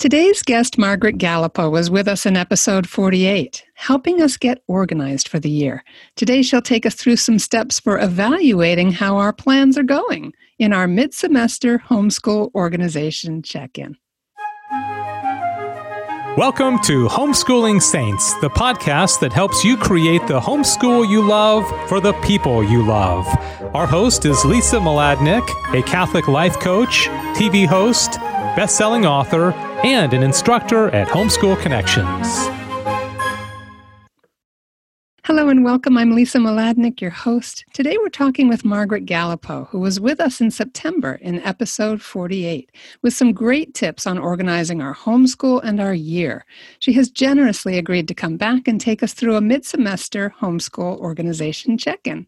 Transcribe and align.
Today's 0.00 0.42
guest, 0.42 0.78
Margaret 0.78 1.18
Gallipeau, 1.18 1.70
was 1.70 1.90
with 1.90 2.08
us 2.08 2.24
in 2.24 2.34
episode 2.34 2.88
48, 2.88 3.62
helping 3.74 4.22
us 4.22 4.38
get 4.38 4.62
organized 4.66 5.28
for 5.28 5.38
the 5.38 5.50
year. 5.50 5.84
Today, 6.16 6.40
she'll 6.40 6.62
take 6.62 6.86
us 6.86 6.94
through 6.94 7.16
some 7.16 7.38
steps 7.38 7.78
for 7.78 7.98
evaluating 7.98 8.92
how 8.92 9.18
our 9.18 9.34
plans 9.34 9.76
are 9.76 9.82
going 9.82 10.32
in 10.58 10.72
our 10.72 10.88
mid 10.88 11.12
semester 11.12 11.80
homeschool 11.80 12.50
organization 12.54 13.42
check 13.42 13.76
in. 13.76 13.94
Welcome 16.38 16.78
to 16.84 17.06
Homeschooling 17.06 17.82
Saints, 17.82 18.32
the 18.40 18.48
podcast 18.48 19.20
that 19.20 19.34
helps 19.34 19.62
you 19.64 19.76
create 19.76 20.26
the 20.26 20.40
homeschool 20.40 21.06
you 21.06 21.20
love 21.20 21.68
for 21.90 22.00
the 22.00 22.14
people 22.22 22.64
you 22.64 22.82
love. 22.82 23.26
Our 23.74 23.86
host 23.86 24.24
is 24.24 24.46
Lisa 24.46 24.76
Mladinich, 24.76 25.78
a 25.78 25.82
Catholic 25.82 26.26
life 26.26 26.58
coach, 26.58 27.08
TV 27.34 27.66
host, 27.66 28.18
best-selling 28.56 29.06
author, 29.06 29.52
and 29.84 30.12
an 30.12 30.22
instructor 30.22 30.88
at 30.90 31.08
Homeschool 31.08 31.60
Connections. 31.62 32.50
Hello 35.24 35.48
and 35.48 35.64
welcome. 35.64 35.96
I'm 35.96 36.10
Lisa 36.10 36.38
Mladinich, 36.38 37.00
your 37.00 37.12
host. 37.12 37.64
Today 37.72 37.96
we're 37.98 38.08
talking 38.08 38.48
with 38.48 38.64
Margaret 38.64 39.06
Gallipeau, 39.06 39.68
who 39.68 39.78
was 39.78 40.00
with 40.00 40.18
us 40.18 40.40
in 40.40 40.50
September 40.50 41.20
in 41.22 41.40
episode 41.42 42.02
48 42.02 42.68
with 43.02 43.14
some 43.14 43.32
great 43.32 43.72
tips 43.72 44.08
on 44.08 44.18
organizing 44.18 44.82
our 44.82 44.94
homeschool 44.94 45.62
and 45.62 45.80
our 45.80 45.94
year. 45.94 46.44
She 46.80 46.92
has 46.94 47.10
generously 47.10 47.78
agreed 47.78 48.08
to 48.08 48.14
come 48.14 48.38
back 48.38 48.66
and 48.66 48.80
take 48.80 49.04
us 49.04 49.14
through 49.14 49.36
a 49.36 49.40
mid 49.40 49.64
semester 49.64 50.34
homeschool 50.40 50.98
organization 50.98 51.78
check 51.78 52.06
in. 52.08 52.26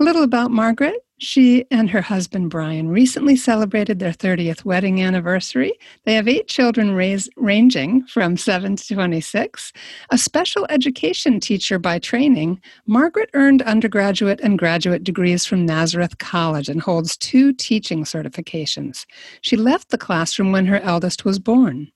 A 0.00 0.02
little 0.02 0.24
about 0.24 0.50
Margaret. 0.50 1.06
She 1.24 1.64
and 1.70 1.88
her 1.88 2.02
husband 2.02 2.50
Brian 2.50 2.90
recently 2.90 3.34
celebrated 3.34 3.98
their 3.98 4.12
30th 4.12 4.66
wedding 4.66 5.00
anniversary. 5.02 5.72
They 6.04 6.12
have 6.14 6.28
eight 6.28 6.48
children 6.48 6.94
raised, 6.94 7.32
ranging 7.38 8.04
from 8.06 8.36
7 8.36 8.76
to 8.76 8.94
26. 8.94 9.72
A 10.10 10.18
special 10.18 10.66
education 10.68 11.40
teacher 11.40 11.78
by 11.78 11.98
training, 11.98 12.60
Margaret 12.86 13.30
earned 13.32 13.62
undergraduate 13.62 14.38
and 14.42 14.58
graduate 14.58 15.02
degrees 15.02 15.46
from 15.46 15.64
Nazareth 15.64 16.18
College 16.18 16.68
and 16.68 16.82
holds 16.82 17.16
two 17.16 17.54
teaching 17.54 18.04
certifications. 18.04 19.06
She 19.40 19.56
left 19.56 19.88
the 19.88 19.98
classroom 19.98 20.52
when 20.52 20.66
her 20.66 20.80
eldest 20.80 21.24
was 21.24 21.38
born. 21.38 21.90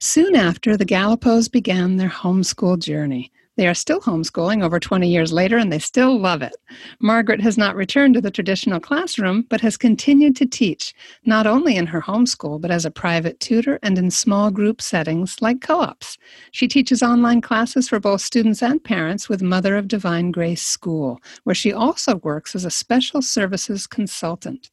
Soon 0.00 0.36
after, 0.36 0.78
the 0.78 0.86
Gallipeaus 0.86 1.52
began 1.52 1.98
their 1.98 2.08
homeschool 2.08 2.78
journey. 2.78 3.30
They 3.56 3.68
are 3.68 3.74
still 3.74 4.00
homeschooling 4.00 4.64
over 4.64 4.80
20 4.80 5.06
years 5.06 5.30
later 5.30 5.58
and 5.58 5.70
they 5.70 5.78
still 5.78 6.18
love 6.18 6.40
it. 6.40 6.56
Margaret 7.00 7.42
has 7.42 7.58
not 7.58 7.76
returned 7.76 8.14
to 8.14 8.20
the 8.22 8.30
traditional 8.30 8.80
classroom, 8.80 9.44
but 9.50 9.60
has 9.60 9.76
continued 9.76 10.36
to 10.36 10.46
teach, 10.46 10.94
not 11.26 11.46
only 11.46 11.76
in 11.76 11.86
her 11.86 12.00
homeschool, 12.00 12.60
but 12.60 12.70
as 12.70 12.86
a 12.86 12.90
private 12.90 13.38
tutor 13.40 13.78
and 13.82 13.98
in 13.98 14.10
small 14.10 14.50
group 14.50 14.80
settings 14.80 15.36
like 15.42 15.60
co 15.60 15.80
ops. 15.80 16.16
She 16.52 16.66
teaches 16.66 17.02
online 17.02 17.42
classes 17.42 17.90
for 17.90 18.00
both 18.00 18.22
students 18.22 18.62
and 18.62 18.82
parents 18.82 19.28
with 19.28 19.42
Mother 19.42 19.76
of 19.76 19.86
Divine 19.86 20.30
Grace 20.30 20.62
School, 20.62 21.20
where 21.44 21.54
she 21.54 21.74
also 21.74 22.16
works 22.16 22.54
as 22.54 22.64
a 22.64 22.70
special 22.70 23.20
services 23.20 23.86
consultant. 23.86 24.70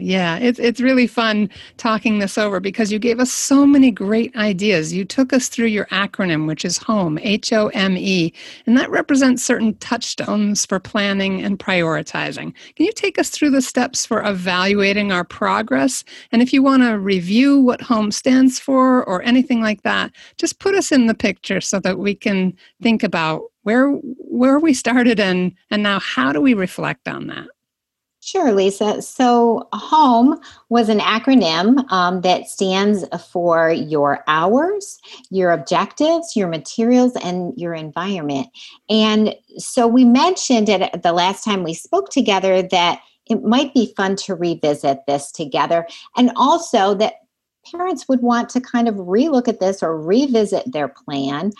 Yeah, 0.06 0.37
it's 0.37 0.59
it's 0.59 0.82
really 0.82 1.06
fun 1.06 1.48
talking 1.78 2.19
this 2.19 2.37
over 2.37 2.60
because 2.60 2.92
you 2.92 2.98
gave 2.98 3.20
us 3.20 3.32
so 3.32 3.65
many 3.65 3.91
great 3.91 4.37
ideas. 4.37 4.92
You 4.92 5.03
took 5.06 5.32
us 5.32 5.48
through 5.48 5.69
your 5.69 5.87
acronym, 5.87 6.47
which 6.47 6.62
is 6.62 6.76
HOME, 6.76 7.19
H 7.22 7.54
O 7.54 7.69
M 7.69 7.97
E, 7.97 8.31
and 8.66 8.76
that 8.76 8.91
represents 8.91 9.42
certain 9.42 9.72
touchstones 9.78 10.66
for 10.66 10.78
planning 10.78 11.42
and 11.42 11.59
prioritizing. 11.59 12.53
Can 12.76 12.84
you 12.84 12.92
take 12.92 13.19
us 13.19 13.31
through 13.31 13.48
the 13.53 13.62
steps 13.62 14.04
for 14.04 14.22
evaluating 14.22 15.10
our 15.10 15.25
progress? 15.25 16.04
And 16.32 16.42
if 16.42 16.53
you 16.53 16.62
want 16.62 16.82
to 16.82 16.98
review 16.98 17.59
what 17.59 17.81
HOME 17.81 18.10
stands 18.12 18.60
for 18.60 19.04
or 19.04 19.22
anything 19.22 19.62
like 19.62 19.84
that, 19.84 20.12
just 20.36 20.59
put 20.59 20.75
us 20.75 20.92
in 20.92 21.06
the 21.06 21.15
picture 21.15 21.62
so 21.62 21.81
that 21.81 21.98
we 21.98 22.15
can 22.15 22.53
think 22.82 23.03
about 23.03 23.41
where 23.62 23.88
where 23.88 24.59
we 24.59 24.75
started 24.75 25.19
and 25.19 25.54
and 25.71 25.82
now 25.82 25.98
how 25.98 26.31
do 26.31 26.42
we 26.42 26.53
reflect 26.53 27.09
on 27.09 27.28
that? 27.28 27.47
Sure, 28.25 28.53
Lisa. 28.53 29.03
So, 29.03 29.69
HOME 29.75 30.41
was 30.71 30.89
an 30.89 30.99
acronym 31.01 31.85
um, 31.93 32.23
that 32.23 32.49
stands 32.49 33.05
for 33.31 33.71
your 33.71 34.25
hours, 34.27 34.99
your 35.29 35.51
objectives, 35.51 36.34
your 36.34 36.49
materials, 36.49 37.13
and 37.23 37.53
your 37.59 37.75
environment. 37.75 38.49
And 38.89 39.34
so, 39.59 39.87
we 39.87 40.07
mentioned 40.07 40.71
it 40.71 41.03
the 41.03 41.13
last 41.13 41.45
time 41.45 41.65
we 41.65 41.75
spoke 41.75 42.09
together 42.09 42.63
that 42.63 43.01
it 43.29 43.43
might 43.43 43.75
be 43.75 43.93
fun 43.95 44.17
to 44.17 44.34
revisit 44.34 45.01
this 45.07 45.31
together, 45.31 45.87
and 46.17 46.33
also 46.34 46.95
that 46.95 47.17
parents 47.71 48.09
would 48.09 48.23
want 48.23 48.49
to 48.51 48.61
kind 48.61 48.89
of 48.89 48.95
relook 48.95 49.49
at 49.49 49.61
this 49.61 49.83
or 49.83 50.01
revisit 50.01 50.73
their 50.73 50.89
plan 50.89 51.53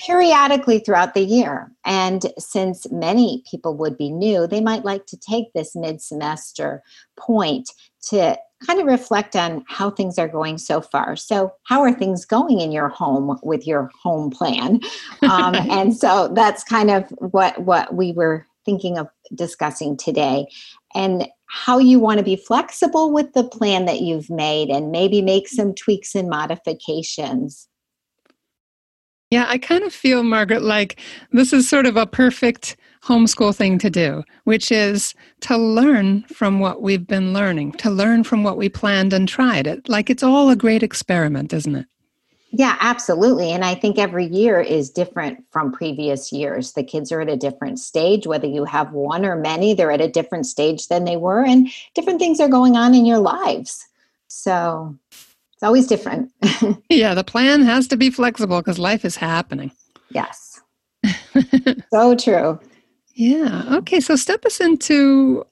periodically 0.00 0.78
throughout 0.78 1.14
the 1.14 1.24
year. 1.24 1.70
And 1.84 2.32
since 2.38 2.90
many 2.90 3.42
people 3.50 3.76
would 3.76 3.96
be 3.96 4.10
new, 4.10 4.46
they 4.46 4.60
might 4.60 4.84
like 4.84 5.06
to 5.06 5.16
take 5.16 5.52
this 5.52 5.76
mid 5.76 6.00
semester 6.00 6.82
point 7.18 7.70
to 8.08 8.36
kind 8.66 8.80
of 8.80 8.86
reflect 8.86 9.36
on 9.36 9.64
how 9.68 9.90
things 9.90 10.18
are 10.18 10.28
going 10.28 10.58
so 10.58 10.80
far. 10.80 11.16
So, 11.16 11.52
how 11.64 11.82
are 11.82 11.92
things 11.92 12.24
going 12.24 12.60
in 12.60 12.72
your 12.72 12.88
home 12.88 13.38
with 13.42 13.66
your 13.66 13.90
home 14.02 14.30
plan? 14.30 14.80
Um, 15.22 15.54
and 15.54 15.94
so 15.94 16.28
that's 16.28 16.64
kind 16.64 16.90
of 16.90 17.08
what 17.18 17.62
what 17.62 17.94
we 17.94 18.12
were 18.12 18.46
thinking 18.64 18.96
of 18.96 19.06
discussing 19.34 19.96
today, 19.96 20.46
and 20.94 21.28
how 21.46 21.78
you 21.78 22.00
want 22.00 22.18
to 22.18 22.24
be 22.24 22.36
flexible 22.36 23.12
with 23.12 23.32
the 23.34 23.44
plan 23.44 23.84
that 23.84 24.00
you've 24.00 24.30
made, 24.30 24.70
and 24.70 24.90
maybe 24.90 25.20
make 25.20 25.46
some 25.46 25.74
tweaks 25.74 26.14
and 26.14 26.28
modifications 26.28 27.68
yeah, 29.30 29.46
I 29.48 29.58
kind 29.58 29.84
of 29.84 29.92
feel, 29.92 30.22
Margaret, 30.22 30.62
like 30.62 31.00
this 31.32 31.52
is 31.52 31.68
sort 31.68 31.86
of 31.86 31.96
a 31.96 32.06
perfect 32.06 32.76
homeschool 33.02 33.54
thing 33.54 33.78
to 33.78 33.88
do, 33.88 34.24
which 34.44 34.70
is 34.70 35.14
to 35.40 35.56
learn 35.56 36.22
from 36.24 36.60
what 36.60 36.82
we've 36.82 37.06
been 37.06 37.32
learning, 37.32 37.72
to 37.72 37.90
learn 37.90 38.24
from 38.24 38.42
what 38.42 38.56
we 38.56 38.68
planned 38.68 39.12
and 39.12 39.28
tried. 39.28 39.66
It 39.66 39.88
like 39.88 40.10
it's 40.10 40.22
all 40.22 40.50
a 40.50 40.56
great 40.56 40.82
experiment, 40.82 41.52
isn't 41.52 41.76
it? 41.76 41.86
Yeah, 42.52 42.76
absolutely. 42.80 43.52
And 43.52 43.64
I 43.64 43.76
think 43.76 43.96
every 43.96 44.26
year 44.26 44.60
is 44.60 44.90
different 44.90 45.44
from 45.52 45.70
previous 45.70 46.32
years. 46.32 46.72
The 46.72 46.82
kids 46.82 47.12
are 47.12 47.20
at 47.20 47.28
a 47.28 47.36
different 47.36 47.78
stage, 47.78 48.26
whether 48.26 48.48
you 48.48 48.64
have 48.64 48.92
one 48.92 49.24
or 49.24 49.36
many, 49.36 49.72
they're 49.72 49.92
at 49.92 50.00
a 50.00 50.08
different 50.08 50.46
stage 50.46 50.88
than 50.88 51.04
they 51.04 51.16
were, 51.16 51.44
and 51.44 51.68
different 51.94 52.18
things 52.18 52.40
are 52.40 52.48
going 52.48 52.74
on 52.74 52.94
in 52.96 53.06
your 53.06 53.20
lives. 53.20 53.86
So 54.26 54.98
it's 55.60 55.66
always 55.66 55.86
different. 55.86 56.32
yeah, 56.88 57.12
the 57.12 57.22
plan 57.22 57.60
has 57.60 57.86
to 57.88 57.96
be 57.98 58.08
flexible 58.08 58.60
because 58.60 58.78
life 58.78 59.04
is 59.04 59.14
happening. 59.14 59.70
Yes. 60.08 60.58
so 61.92 62.16
true. 62.16 62.58
Yeah. 63.12 63.76
Okay. 63.76 64.00
So 64.00 64.16
step 64.16 64.46
us 64.46 64.58
into, 64.58 65.44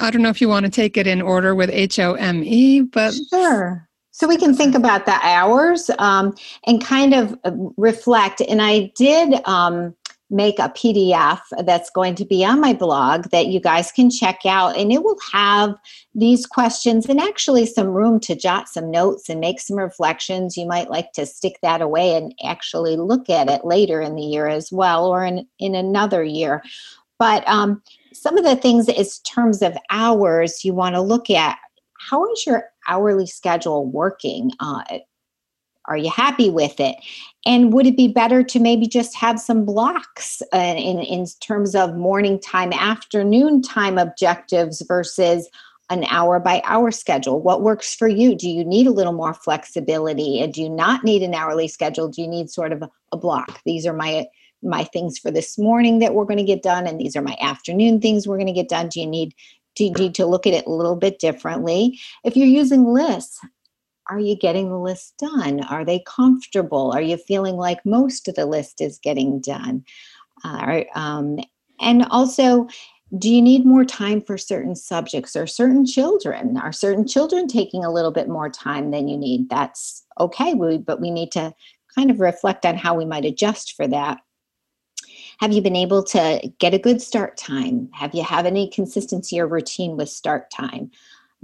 I 0.00 0.10
don't 0.10 0.22
know 0.22 0.28
if 0.28 0.40
you 0.40 0.48
want 0.48 0.66
to 0.66 0.72
take 0.72 0.96
it 0.96 1.06
in 1.06 1.22
order 1.22 1.54
with 1.54 1.70
H 1.70 2.00
O 2.00 2.14
M 2.14 2.42
E, 2.42 2.80
but. 2.82 3.14
Sure. 3.30 3.88
So 4.10 4.26
we 4.26 4.36
can 4.36 4.56
think 4.56 4.74
about 4.74 5.06
the 5.06 5.16
hours 5.22 5.88
um, 6.00 6.34
and 6.66 6.84
kind 6.84 7.14
of 7.14 7.38
uh, 7.44 7.52
reflect. 7.76 8.40
And 8.40 8.60
I 8.60 8.90
did 8.96 9.40
um, 9.46 9.94
make 10.30 10.58
a 10.58 10.68
PDF 10.68 11.40
that's 11.64 11.90
going 11.90 12.14
to 12.14 12.24
be 12.24 12.44
on 12.44 12.60
my 12.60 12.74
blog 12.74 13.30
that 13.30 13.46
you 13.46 13.60
guys 13.60 13.90
can 13.90 14.10
check 14.10 14.40
out. 14.44 14.76
And 14.76 14.92
it 14.92 15.02
will 15.02 15.18
have 15.32 15.74
these 16.14 16.44
questions 16.44 17.06
and 17.06 17.18
actually 17.18 17.64
some 17.64 17.88
room 17.88 18.20
to 18.20 18.34
jot 18.34 18.68
some 18.68 18.90
notes 18.90 19.28
and 19.28 19.40
make 19.40 19.60
some 19.60 19.78
reflections. 19.78 20.56
You 20.56 20.66
might 20.66 20.90
like 20.90 21.12
to 21.12 21.24
stick 21.24 21.58
that 21.62 21.80
away 21.80 22.14
and 22.14 22.34
actually 22.44 22.96
look 22.96 23.30
at 23.30 23.48
it 23.48 23.64
later 23.64 24.00
in 24.02 24.16
the 24.16 24.22
year 24.22 24.48
as 24.48 24.70
well 24.70 25.06
or 25.06 25.24
in, 25.24 25.46
in 25.58 25.74
another 25.74 26.22
year. 26.22 26.62
But 27.18 27.48
um, 27.48 27.82
some 28.12 28.36
of 28.36 28.44
the 28.44 28.56
things 28.56 28.88
is 28.88 29.20
terms 29.20 29.62
of 29.62 29.76
hours 29.90 30.64
you 30.64 30.74
want 30.74 30.94
to 30.94 31.00
look 31.00 31.30
at. 31.30 31.58
How 31.98 32.30
is 32.32 32.46
your 32.46 32.64
hourly 32.86 33.26
schedule 33.26 33.86
working? 33.86 34.52
Uh, 34.60 34.82
are 35.86 35.96
you 35.96 36.10
happy 36.10 36.50
with 36.50 36.78
it? 36.80 36.96
And 37.48 37.72
would 37.72 37.86
it 37.86 37.96
be 37.96 38.08
better 38.08 38.42
to 38.42 38.60
maybe 38.60 38.86
just 38.86 39.16
have 39.16 39.40
some 39.40 39.64
blocks 39.64 40.42
uh, 40.52 40.58
in, 40.58 41.00
in 41.00 41.24
terms 41.40 41.74
of 41.74 41.96
morning 41.96 42.38
time, 42.38 42.74
afternoon 42.74 43.62
time 43.62 43.96
objectives 43.96 44.82
versus 44.82 45.48
an 45.88 46.04
hour 46.10 46.38
by 46.38 46.60
hour 46.66 46.90
schedule? 46.90 47.40
What 47.40 47.62
works 47.62 47.94
for 47.94 48.06
you? 48.06 48.34
Do 48.34 48.50
you 48.50 48.66
need 48.66 48.86
a 48.86 48.92
little 48.92 49.14
more 49.14 49.32
flexibility? 49.32 50.42
And 50.42 50.52
do 50.52 50.60
you 50.60 50.68
not 50.68 51.04
need 51.04 51.22
an 51.22 51.32
hourly 51.32 51.68
schedule? 51.68 52.08
Do 52.08 52.20
you 52.20 52.28
need 52.28 52.50
sort 52.50 52.70
of 52.70 52.82
a, 52.82 52.90
a 53.12 53.16
block? 53.16 53.62
These 53.64 53.86
are 53.86 53.94
my 53.94 54.26
my 54.60 54.84
things 54.84 55.18
for 55.18 55.30
this 55.30 55.56
morning 55.56 56.00
that 56.00 56.14
we're 56.14 56.24
going 56.24 56.36
to 56.36 56.44
get 56.44 56.62
done, 56.62 56.86
and 56.86 57.00
these 57.00 57.16
are 57.16 57.22
my 57.22 57.36
afternoon 57.40 58.00
things 58.00 58.26
we're 58.26 58.36
going 58.36 58.48
to 58.48 58.52
get 58.52 58.68
done. 58.68 58.88
Do 58.88 59.00
you 59.00 59.06
need 59.06 59.34
do 59.74 59.84
you 59.84 59.92
need 59.92 60.14
to 60.16 60.26
look 60.26 60.46
at 60.46 60.52
it 60.52 60.66
a 60.66 60.70
little 60.70 60.96
bit 60.96 61.18
differently? 61.18 61.98
If 62.24 62.36
you're 62.36 62.46
using 62.46 62.84
lists, 62.84 63.40
are 64.08 64.20
you 64.20 64.36
getting 64.36 64.70
the 64.70 64.78
list 64.78 65.18
done? 65.18 65.62
Are 65.64 65.84
they 65.84 66.02
comfortable? 66.06 66.92
Are 66.92 67.02
you 67.02 67.16
feeling 67.16 67.56
like 67.56 67.84
most 67.84 68.28
of 68.28 68.34
the 68.34 68.46
list 68.46 68.80
is 68.80 68.98
getting 68.98 69.40
done? 69.40 69.84
Uh, 70.44 70.82
um, 70.94 71.38
and 71.80 72.04
also, 72.10 72.68
do 73.16 73.30
you 73.30 73.40
need 73.40 73.64
more 73.64 73.84
time 73.84 74.20
for 74.20 74.36
certain 74.36 74.76
subjects 74.76 75.34
or 75.34 75.46
certain 75.46 75.86
children? 75.86 76.56
Are 76.56 76.72
certain 76.72 77.06
children 77.06 77.48
taking 77.48 77.84
a 77.84 77.92
little 77.92 78.10
bit 78.10 78.28
more 78.28 78.50
time 78.50 78.90
than 78.90 79.08
you 79.08 79.16
need? 79.16 79.48
That's 79.48 80.04
okay, 80.20 80.54
we, 80.54 80.78
but 80.78 81.00
we 81.00 81.10
need 81.10 81.32
to 81.32 81.52
kind 81.94 82.10
of 82.10 82.20
reflect 82.20 82.66
on 82.66 82.76
how 82.76 82.94
we 82.94 83.04
might 83.04 83.24
adjust 83.24 83.74
for 83.76 83.86
that. 83.88 84.18
Have 85.40 85.52
you 85.52 85.62
been 85.62 85.76
able 85.76 86.02
to 86.04 86.52
get 86.58 86.74
a 86.74 86.78
good 86.78 87.00
start 87.00 87.36
time? 87.36 87.88
Have 87.92 88.14
you 88.14 88.22
have 88.24 88.44
any 88.44 88.68
consistency 88.68 89.40
or 89.40 89.46
routine 89.46 89.96
with 89.96 90.08
start 90.08 90.50
time? 90.50 90.90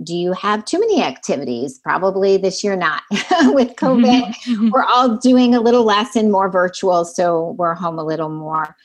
Do 0.03 0.15
you 0.15 0.33
have 0.33 0.65
too 0.65 0.81
many 0.81 1.03
activities? 1.03 1.79
Probably 1.79 2.37
this 2.37 2.65
year 2.65 2.77
not. 2.77 3.03
With 3.11 3.21
mm-hmm, 3.77 3.87
COVID, 3.87 4.23
mm-hmm. 4.35 4.71
we're 4.71 4.85
all 4.85 5.17
doing 5.17 5.55
a 5.55 5.61
little 5.61 5.85
less 5.85 6.17
and 6.17 6.33
more 6.33 6.51
virtual, 6.51 7.05
so 7.05 7.55
we're 7.59 7.75
home 7.75 7.99
a 7.99 8.05
little 8.05 8.29
more. 8.29 8.77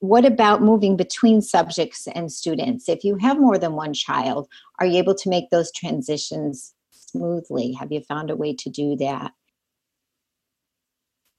What 0.00 0.26
about 0.26 0.62
moving 0.62 0.96
between 0.96 1.40
subjects 1.40 2.06
and 2.14 2.30
students? 2.30 2.88
If 2.88 3.02
you 3.02 3.16
have 3.16 3.40
more 3.40 3.56
than 3.56 3.72
one 3.72 3.94
child, 3.94 4.46
are 4.78 4.86
you 4.86 4.98
able 4.98 5.14
to 5.14 5.30
make 5.30 5.48
those 5.50 5.72
transitions 5.72 6.74
smoothly? 6.90 7.72
Have 7.72 7.90
you 7.90 8.02
found 8.02 8.30
a 8.30 8.36
way 8.36 8.54
to 8.54 8.68
do 8.68 8.94
that? 8.96 9.32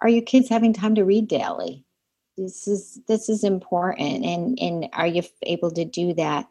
Are 0.01 0.09
your 0.09 0.23
kids 0.23 0.49
having 0.49 0.73
time 0.73 0.95
to 0.95 1.05
read 1.05 1.27
daily? 1.27 1.83
This 2.35 2.67
is 2.67 2.99
this 3.07 3.29
is 3.29 3.43
important 3.43 4.23
and 4.23 4.59
and 4.59 4.87
are 4.93 5.07
you 5.07 5.23
able 5.43 5.71
to 5.71 5.85
do 5.85 6.13
that? 6.15 6.47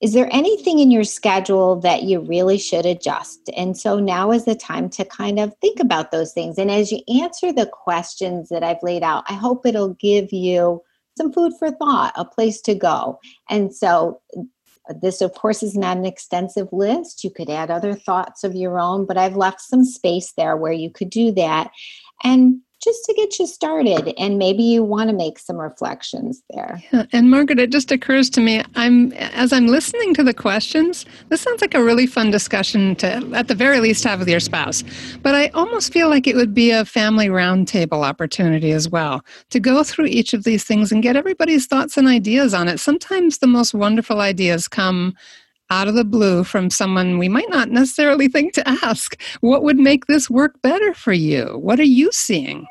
Is 0.00 0.12
there 0.12 0.28
anything 0.30 0.78
in 0.78 0.90
your 0.90 1.04
schedule 1.04 1.76
that 1.80 2.04
you 2.04 2.20
really 2.20 2.58
should 2.58 2.86
adjust? 2.86 3.50
And 3.56 3.76
so 3.76 3.98
now 3.98 4.30
is 4.30 4.44
the 4.44 4.54
time 4.54 4.88
to 4.90 5.04
kind 5.04 5.40
of 5.40 5.54
think 5.60 5.80
about 5.80 6.12
those 6.12 6.32
things. 6.32 6.56
And 6.56 6.70
as 6.70 6.92
you 6.92 7.00
answer 7.20 7.52
the 7.52 7.66
questions 7.66 8.48
that 8.50 8.62
I've 8.62 8.82
laid 8.82 9.02
out, 9.02 9.24
I 9.28 9.34
hope 9.34 9.66
it'll 9.66 9.94
give 9.94 10.32
you 10.32 10.82
some 11.16 11.32
food 11.32 11.52
for 11.58 11.72
thought, 11.72 12.12
a 12.14 12.24
place 12.24 12.60
to 12.62 12.76
go. 12.76 13.18
And 13.50 13.74
so 13.74 14.20
this, 15.02 15.20
of 15.20 15.34
course, 15.34 15.64
is 15.64 15.76
not 15.76 15.96
an 15.96 16.06
extensive 16.06 16.68
list. 16.72 17.24
You 17.24 17.30
could 17.30 17.50
add 17.50 17.70
other 17.70 17.94
thoughts 17.94 18.44
of 18.44 18.54
your 18.54 18.78
own, 18.78 19.04
but 19.04 19.18
I've 19.18 19.36
left 19.36 19.60
some 19.60 19.84
space 19.84 20.32
there 20.36 20.56
where 20.56 20.72
you 20.72 20.90
could 20.90 21.10
do 21.10 21.32
that. 21.32 21.72
And 22.22 22.60
just 22.82 23.04
to 23.04 23.14
get 23.14 23.38
you 23.38 23.46
started 23.46 24.14
and 24.18 24.38
maybe 24.38 24.62
you 24.62 24.82
want 24.82 25.10
to 25.10 25.16
make 25.16 25.38
some 25.38 25.56
reflections 25.56 26.42
there 26.50 26.82
yeah. 26.92 27.04
and 27.12 27.30
margaret 27.30 27.58
it 27.58 27.70
just 27.70 27.90
occurs 27.90 28.30
to 28.30 28.40
me 28.40 28.62
i'm 28.76 29.12
as 29.14 29.52
i'm 29.52 29.66
listening 29.66 30.14
to 30.14 30.22
the 30.22 30.34
questions 30.34 31.04
this 31.28 31.40
sounds 31.40 31.60
like 31.60 31.74
a 31.74 31.82
really 31.82 32.06
fun 32.06 32.30
discussion 32.30 32.94
to 32.96 33.08
at 33.34 33.48
the 33.48 33.54
very 33.54 33.80
least 33.80 34.04
have 34.04 34.20
with 34.20 34.28
your 34.28 34.40
spouse 34.40 34.84
but 35.22 35.34
i 35.34 35.48
almost 35.48 35.92
feel 35.92 36.08
like 36.08 36.26
it 36.26 36.36
would 36.36 36.54
be 36.54 36.70
a 36.70 36.84
family 36.84 37.28
roundtable 37.28 38.04
opportunity 38.04 38.72
as 38.72 38.88
well 38.88 39.24
to 39.50 39.58
go 39.58 39.82
through 39.82 40.06
each 40.06 40.32
of 40.32 40.44
these 40.44 40.64
things 40.64 40.92
and 40.92 41.02
get 41.02 41.16
everybody's 41.16 41.66
thoughts 41.66 41.96
and 41.96 42.06
ideas 42.06 42.54
on 42.54 42.68
it 42.68 42.78
sometimes 42.78 43.38
the 43.38 43.46
most 43.46 43.74
wonderful 43.74 44.20
ideas 44.20 44.68
come 44.68 45.14
out 45.70 45.88
of 45.88 45.94
the 45.94 46.04
blue 46.04 46.44
from 46.44 46.70
someone 46.70 47.18
we 47.18 47.28
might 47.28 47.50
not 47.50 47.70
necessarily 47.70 48.28
think 48.28 48.52
to 48.54 48.68
ask. 48.68 49.20
What 49.40 49.62
would 49.62 49.78
make 49.78 50.06
this 50.06 50.30
work 50.30 50.60
better 50.62 50.94
for 50.94 51.12
you? 51.12 51.58
What 51.58 51.78
are 51.78 51.84
you 51.84 52.10
seeing? 52.12 52.66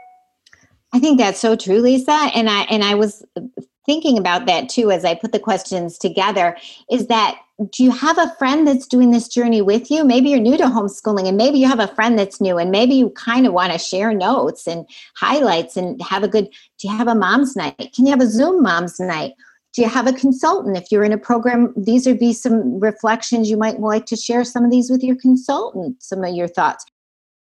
I 0.94 1.00
think 1.00 1.20
that's 1.20 1.40
so 1.40 1.56
true, 1.56 1.80
Lisa. 1.80 2.30
And 2.34 2.50
I 2.50 2.62
and 2.64 2.84
I 2.84 2.96
was 2.96 3.24
thinking 3.86 4.18
about 4.18 4.46
that 4.46 4.70
too 4.70 4.92
as 4.92 5.06
I 5.06 5.16
put 5.16 5.32
the 5.32 5.40
questions 5.40 5.98
together. 5.98 6.58
Is 6.92 7.08
that 7.08 7.40
do 7.72 7.84
you 7.84 7.90
have 7.90 8.20
a 8.20 8.34
friend 8.38 8.68
that's 8.68 8.86
doing 8.86 9.10
this 9.10 9.28
journey 9.28 9.62
with 9.62 9.90
you? 9.90 10.04
Maybe 10.04 10.30
you're 10.30 10.40
new 10.40 10.58
to 10.58 10.66
homeschooling 10.66 11.28
and 11.28 11.38
maybe 11.38 11.58
you 11.58 11.68
have 11.68 11.80
a 11.80 11.88
friend 11.88 12.18
that's 12.18 12.40
new 12.40 12.58
and 12.58 12.70
maybe 12.70 12.94
you 12.94 13.10
kind 13.12 13.48
of 13.48 13.54
want 13.54 13.74
to 13.74 13.80
share 13.80 14.14
notes 14.14 14.68
and 14.68 14.88
highlights 15.16 15.76
and 15.76 16.00
have 16.02 16.24
a 16.24 16.28
good 16.28 16.46
do 16.80 16.88
you 16.88 16.96
have 16.96 17.08
a 17.08 17.16
mom's 17.16 17.56
night? 17.56 17.92
Can 17.96 18.06
you 18.06 18.12
have 18.12 18.22
a 18.22 18.30
Zoom 18.30 18.62
mom's 18.62 19.00
night? 19.00 19.34
Do 19.78 19.84
you 19.84 19.90
have 19.90 20.08
a 20.08 20.14
consultant? 20.14 20.76
If 20.76 20.92
you're 20.92 21.04
in 21.04 21.14
a 21.14 21.20
program 21.20 21.72
these 21.78 22.08
would 22.08 22.18
be 22.18 22.34
some 22.34 22.80
reflections 22.80 23.48
you 23.48 23.58
might 23.58 23.80
like 23.80 24.08
to 24.08 24.16
share 24.16 24.44
some 24.44 24.66
of 24.66 24.72
these 24.72 24.90
with 24.90 25.04
your 25.04 25.16
consultant 25.16 26.02
some 26.02 26.24
of 26.24 26.34
your 26.34 26.48
thoughts. 26.48 26.84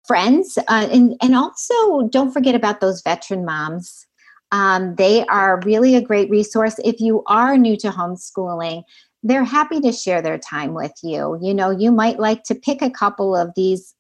Friends 0.06 0.60
uh, 0.68 0.88
and, 0.92 1.16
and 1.20 1.36
also 1.36 2.04
don't 2.10 2.32
forget 2.32 2.54
about 2.54 2.80
those 2.80 3.02
veteran 3.02 3.44
moms. 3.44 4.06
Um, 4.52 4.94
they 4.96 5.26
are 5.26 5.62
really 5.66 5.96
a 5.96 6.02
great 6.02 6.30
resource. 6.30 6.76
If 6.86 7.00
you 7.00 7.24
are 7.26 7.58
new 7.58 7.76
to 7.78 7.90
homeschooling 7.90 8.84
they're 9.24 9.44
happy 9.44 9.80
to 9.82 9.92
share 9.92 10.22
their 10.22 10.38
time 10.38 10.76
with 10.76 10.94
you. 11.02 11.40
You 11.42 11.56
know 11.56 11.72
you 11.72 11.92
might 11.92 12.20
like 12.20 12.44
to 12.44 12.56
pick 12.56 12.84
a 12.84 12.92
couple 12.92 13.36
of 13.36 13.50
these 13.56 13.96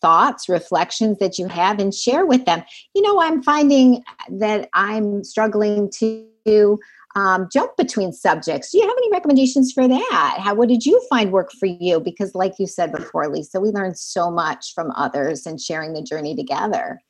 thoughts, 0.00 0.48
reflections 0.48 1.18
that 1.18 1.38
you 1.38 1.46
have 1.46 1.78
and 1.78 1.94
share 1.94 2.26
with 2.26 2.44
them. 2.44 2.62
You 2.94 3.02
know, 3.02 3.20
I'm 3.20 3.42
finding 3.42 4.02
that 4.28 4.68
I'm 4.74 5.24
struggling 5.24 5.90
to 5.98 6.78
um, 7.16 7.48
jump 7.50 7.76
between 7.76 8.12
subjects. 8.12 8.70
Do 8.70 8.78
you 8.78 8.84
have 8.86 8.96
any 8.96 9.10
recommendations 9.10 9.72
for 9.72 9.88
that? 9.88 10.36
How 10.38 10.54
what 10.54 10.68
did 10.68 10.84
you 10.84 11.02
find 11.08 11.32
work 11.32 11.50
for 11.50 11.66
you? 11.66 11.98
Because, 11.98 12.34
like 12.34 12.52
you 12.58 12.66
said 12.66 12.92
before, 12.92 13.28
Lisa, 13.28 13.58
we 13.58 13.70
learn 13.70 13.94
so 13.94 14.30
much 14.30 14.74
from 14.74 14.92
others 14.92 15.46
and 15.46 15.60
sharing 15.60 15.94
the 15.94 16.02
journey 16.02 16.36
together. 16.36 17.00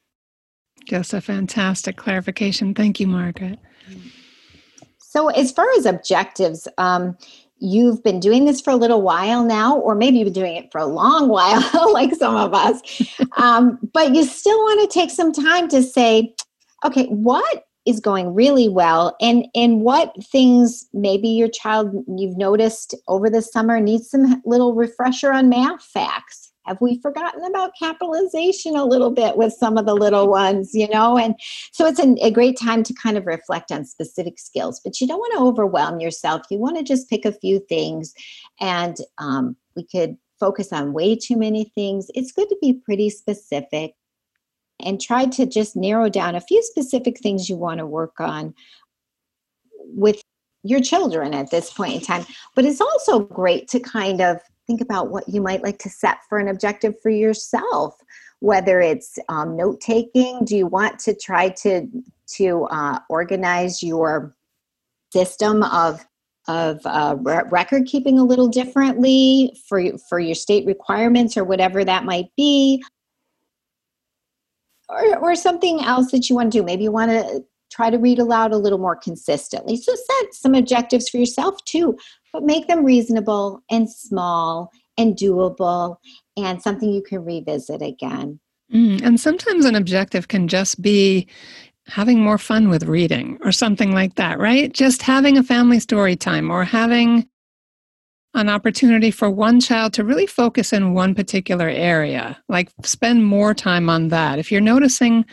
Just 0.85 1.13
a 1.13 1.21
fantastic 1.21 1.97
clarification. 1.97 2.73
Thank 2.73 3.01
you, 3.01 3.09
Margaret. 3.09 3.59
So, 4.99 5.29
as 5.29 5.51
far 5.51 5.67
as 5.77 5.87
objectives, 5.87 6.69
um, 6.79 7.17
you've 7.59 8.05
been 8.05 8.21
doing 8.21 8.45
this 8.45 8.61
for 8.61 8.71
a 8.71 8.77
little 8.77 9.03
while 9.03 9.45
now, 9.45 9.77
or 9.77 9.97
maybe 9.97 10.19
you've 10.19 10.27
been 10.27 10.35
doing 10.35 10.57
it 10.57 10.71
for 10.71 10.81
a 10.81 10.87
long 10.87 11.29
while, 11.37 11.93
like 11.93 12.15
some 12.15 12.37
of 12.37 12.55
us, 12.55 12.81
um, 13.37 13.77
but 13.93 14.15
you 14.15 14.23
still 14.23 14.59
want 14.59 14.89
to 14.89 14.99
take 14.99 15.11
some 15.11 15.33
time 15.33 15.67
to 15.69 15.83
say, 15.83 16.33
okay, 16.85 17.07
what 17.07 17.66
is 17.87 18.01
going 18.01 18.35
really 18.35 18.69
well. 18.69 19.17
And 19.21 19.47
and 19.55 19.81
what 19.81 20.13
things 20.25 20.87
maybe 20.93 21.29
your 21.29 21.49
child 21.49 21.93
you've 22.09 22.37
noticed 22.37 22.95
over 23.09 23.31
the 23.31 23.43
summer 23.43 23.81
needs 23.81 24.11
some 24.11 24.43
little 24.45 24.75
refresher 24.75 25.33
on 25.33 25.49
math 25.49 25.83
facts. 25.83 26.53
Have 26.67 26.81
we 26.81 27.01
forgotten 27.01 27.45
about 27.45 27.71
capitalization 27.79 28.75
a 28.75 28.85
little 28.85 29.13
bit 29.13 29.37
with 29.37 29.53
some 29.53 29.79
of 29.79 29.87
the 29.87 29.95
little 29.95 30.29
ones 30.31 30.71
you 30.75 30.89
know? 30.89 31.17
And 31.17 31.35
so 31.73 31.87
it's 31.87 32.01
a, 32.01 32.17
a 32.21 32.31
great 32.31 32.59
time 32.59 32.83
to 32.83 32.95
kind 32.95 33.17
of 33.17 33.27
reflect 33.27 33.71
on 33.71 33.85
specific 33.85 34.39
skills 34.39 34.81
but 34.83 35.01
you 35.01 35.07
don't 35.07 35.21
want 35.21 35.35
to 35.35 35.45
overwhelm 35.45 36.01
yourself. 36.01 36.43
You 36.51 36.59
want 36.59 36.77
to 36.77 36.83
just 36.83 37.09
pick 37.09 37.25
a 37.25 37.33
few 37.33 37.61
things 37.69 38.13
and 38.61 38.97
um, 39.19 39.57
we 39.77 39.85
could 39.85 40.17
focus 40.41 40.73
on 40.73 40.93
way 40.93 41.17
too 41.17 41.37
many 41.37 41.73
things. 41.75 42.09
It's 42.15 42.33
good 42.33 42.49
to 42.49 42.57
be 42.61 42.75
pretty 42.75 43.11
specific 43.11 43.95
and 44.85 45.01
try 45.01 45.25
to 45.27 45.47
just 45.47 45.77
narrow 45.77 46.09
down 46.09 46.35
a 46.35 46.41
few 46.41 46.63
specific 46.63 47.19
things 47.21 47.49
you 47.49 47.57
want 47.57 47.79
to 47.79 47.87
work 47.87 48.21
on 48.21 48.55
with 49.79 50.21
your 50.63 50.81
children 50.81 51.33
at 51.33 51.51
this 51.51 51.73
point 51.73 51.95
in 51.95 52.01
time. 52.01 52.27
But 52.55 52.65
it's 52.65 52.81
also 52.81 53.21
great 53.21 53.69
to 53.69 53.81
kind 53.81 54.21
of 54.21 54.39
think 54.67 54.81
about 54.81 55.11
what 55.11 55.29
you 55.29 55.41
might 55.41 55.63
like 55.63 55.79
to 55.79 55.89
set 55.89 56.19
for 56.29 56.39
an 56.39 56.49
objective 56.49 56.95
for 57.01 57.11
yourself 57.11 57.97
whether 58.41 58.81
it's 58.81 59.19
um, 59.29 59.57
note 59.57 59.81
taking 59.81 60.45
do 60.45 60.57
you 60.57 60.67
want 60.67 60.99
to 60.99 61.15
try 61.15 61.49
to 61.49 61.89
to 62.27 62.65
uh, 62.71 62.99
organize 63.09 63.83
your 63.83 64.35
system 65.13 65.63
of 65.63 66.05
of 66.49 66.81
uh, 66.85 67.17
record 67.19 67.87
keeping 67.87 68.19
a 68.19 68.25
little 68.25 68.49
differently 68.49 69.57
for 69.69 69.83
for 70.09 70.21
your 70.21 70.35
state 70.35 70.67
requirements 70.67 71.37
or 71.37 71.45
whatever 71.45 71.85
that 71.85 72.05
might 72.05 72.27
be 72.37 72.83
or, 74.89 75.17
or 75.19 75.35
something 75.35 75.83
else 75.83 76.11
that 76.11 76.29
you 76.29 76.37
want 76.37 76.53
to 76.53 76.59
do. 76.59 76.65
Maybe 76.65 76.85
you 76.85 76.93
want 76.93 77.11
to 77.11 77.45
try 77.71 77.91
to 77.91 77.99
read 77.99 78.19
aloud 78.19 78.53
a 78.53 78.57
little 78.57 78.79
more 78.79 78.97
consistently. 78.97 79.77
So 79.77 79.95
set 79.95 80.35
some 80.35 80.55
objectives 80.55 81.09
for 81.09 81.19
yourself 81.19 81.63
too, 81.65 81.99
but 82.33 82.43
make 82.43 82.69
them 82.69 82.85
reasonable 82.85 83.63
and 83.71 83.91
small 83.91 84.71
and 84.97 85.17
doable 85.17 85.97
and 86.37 86.63
something 86.63 86.91
you 86.93 87.03
can 87.03 87.25
revisit 87.25 87.83
again. 87.83 88.41
Mm, 88.73 89.03
and 89.03 89.21
sometimes 89.21 89.65
an 89.65 89.75
objective 89.75 90.29
can 90.29 90.49
just 90.49 90.81
be 90.81 91.29
having 91.87 92.21
more 92.21 92.39
fun 92.39 92.69
with 92.69 92.85
reading 92.85 93.39
or 93.43 93.53
something 93.53 93.93
like 93.93 94.17
that, 94.17 94.39
right? 94.39 94.73
Just 94.73 95.03
having 95.03 95.39
a 95.39 95.43
family 95.43 95.79
story 95.79 96.17
time 96.17 96.51
or 96.51 96.65
having 96.65 97.29
an 98.37 98.51
opportunity 98.51 99.11
for 99.11 99.31
one 99.31 99.61
child 99.61 99.95
to 99.95 100.05
really 100.05 100.27
focus 100.27 100.71
in 100.71 100.93
one 100.93 101.15
particular 101.15 101.71
area, 101.71 102.37
like 102.51 102.71
spend 102.85 103.25
more 103.25 103.55
time 103.55 103.89
on 103.89 104.09
that. 104.09 104.39
If 104.39 104.53
you're 104.53 104.61
noticing 104.61 105.25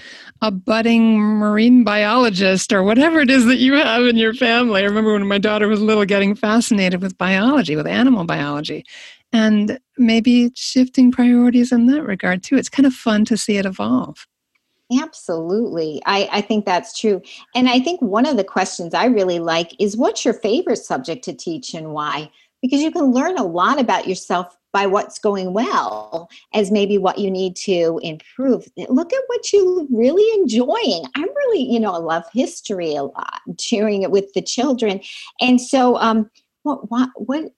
a 0.42 0.50
budding 0.50 1.20
marine 1.20 1.84
biologist 1.84 2.72
or 2.72 2.82
whatever 2.82 3.20
it 3.20 3.30
is 3.30 3.46
that 3.46 3.58
you 3.58 3.74
have 3.74 4.04
in 4.04 4.16
your 4.16 4.34
family, 4.34 4.82
I 4.82 4.86
remember 4.86 5.12
when 5.12 5.28
my 5.28 5.38
daughter 5.38 5.68
was 5.68 5.82
little 5.82 6.06
getting 6.06 6.34
fascinated 6.34 7.02
with 7.02 7.18
biology, 7.18 7.76
with 7.76 7.88
animal 7.88 8.24
biology, 8.24 8.86
and 9.34 9.78
maybe 9.98 10.52
shifting 10.56 11.12
priorities 11.12 11.74
in 11.74 11.88
that 11.88 12.04
regard 12.04 12.42
too. 12.42 12.56
It's 12.56 12.70
kind 12.70 12.86
of 12.86 12.94
fun 12.94 13.26
to 13.26 13.36
see 13.36 13.58
it 13.58 13.66
evolve. 13.66 14.26
Absolutely. 15.02 16.02
I, 16.06 16.30
I 16.32 16.42
think 16.42 16.66
that's 16.66 16.98
true. 16.98 17.22
And 17.54 17.68
I 17.68 17.80
think 17.80 18.02
one 18.02 18.26
of 18.26 18.38
the 18.38 18.44
questions 18.44 18.94
I 18.94 19.06
really 19.06 19.40
like 19.40 19.76
is 19.80 19.98
what's 19.98 20.24
your 20.24 20.34
favorite 20.34 20.78
subject 20.78 21.24
to 21.26 21.34
teach 21.34 21.74
and 21.74 21.92
why? 21.92 22.32
Because 22.64 22.82
you 22.82 22.92
can 22.92 23.12
learn 23.12 23.38
a 23.38 23.44
lot 23.44 23.78
about 23.78 24.08
yourself 24.08 24.58
by 24.72 24.88
what's 24.88 25.20
going 25.20 25.52
well 25.54 26.30
as 26.54 26.72
maybe 26.72 26.98
what 26.98 27.20
you 27.20 27.30
need 27.30 27.58
to 27.58 28.00
improve. 28.02 28.66
Look 28.88 29.12
at 29.12 29.22
what 29.28 29.52
you're 29.52 29.86
really 29.92 30.42
enjoying. 30.42 31.04
I'm 31.16 31.28
really 31.28 31.62
you 31.62 31.80
know 31.80 31.92
i 31.92 31.98
love 31.98 32.24
history 32.34 32.96
a 32.96 33.04
lot 33.04 33.42
sharing 33.60 34.02
it 34.02 34.12
with 34.12 34.32
the 34.34 34.42
children. 34.42 35.02
And 35.42 35.60
so 35.60 35.98
um 35.98 36.32
what 36.64 36.90
what 36.90 37.10
what 37.18 37.52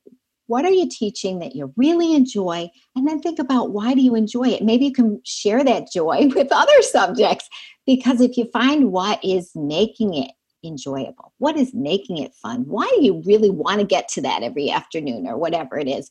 what 0.47 0.65
are 0.65 0.71
you 0.71 0.89
teaching 0.89 1.39
that 1.39 1.55
you 1.55 1.71
really 1.77 2.15
enjoy? 2.15 2.69
And 2.95 3.07
then 3.07 3.19
think 3.19 3.39
about 3.39 3.71
why 3.71 3.93
do 3.93 4.01
you 4.01 4.15
enjoy 4.15 4.49
it? 4.49 4.63
Maybe 4.63 4.85
you 4.85 4.93
can 4.93 5.21
share 5.23 5.63
that 5.63 5.91
joy 5.91 6.29
with 6.35 6.51
other 6.51 6.81
subjects 6.81 7.47
because 7.85 8.21
if 8.21 8.37
you 8.37 8.49
find 8.51 8.91
what 8.91 9.23
is 9.23 9.51
making 9.55 10.15
it 10.15 10.31
enjoyable? 10.65 11.33
What 11.37 11.57
is 11.57 11.73
making 11.73 12.17
it 12.17 12.33
fun? 12.33 12.65
Why 12.67 12.87
do 12.95 13.03
you 13.03 13.21
really 13.25 13.49
want 13.49 13.79
to 13.79 13.85
get 13.85 14.07
to 14.09 14.21
that 14.21 14.43
every 14.43 14.69
afternoon 14.69 15.27
or 15.27 15.37
whatever 15.37 15.77
it 15.77 15.87
is? 15.87 16.09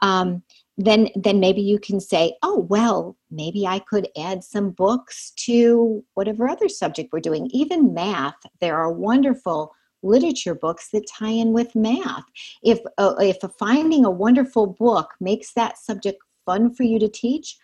Um, 0.00 0.42
then 0.76 1.08
then 1.14 1.40
maybe 1.40 1.62
you 1.62 1.78
can 1.78 2.00
say, 2.00 2.36
oh 2.42 2.66
well, 2.68 3.16
maybe 3.30 3.66
I 3.66 3.78
could 3.78 4.08
add 4.18 4.42
some 4.42 4.70
books 4.70 5.32
to 5.36 6.04
whatever 6.14 6.48
other 6.48 6.68
subject 6.68 7.12
we're 7.12 7.20
doing. 7.20 7.48
Even 7.52 7.94
math, 7.94 8.36
there 8.60 8.76
are 8.76 8.92
wonderful 8.92 9.72
literature 10.02 10.54
books 10.54 10.90
that 10.92 11.06
tie 11.06 11.30
in 11.30 11.52
with 11.52 11.74
math. 11.74 12.24
If 12.62 12.80
uh, 12.98 13.14
if 13.20 13.38
finding 13.58 14.04
a 14.04 14.10
wonderful 14.10 14.66
book 14.66 15.10
makes 15.20 15.52
that 15.54 15.78
subject 15.78 16.18
fun 16.44 16.74
for 16.74 16.82
you 16.82 16.98
to 16.98 17.08
teach, 17.08 17.56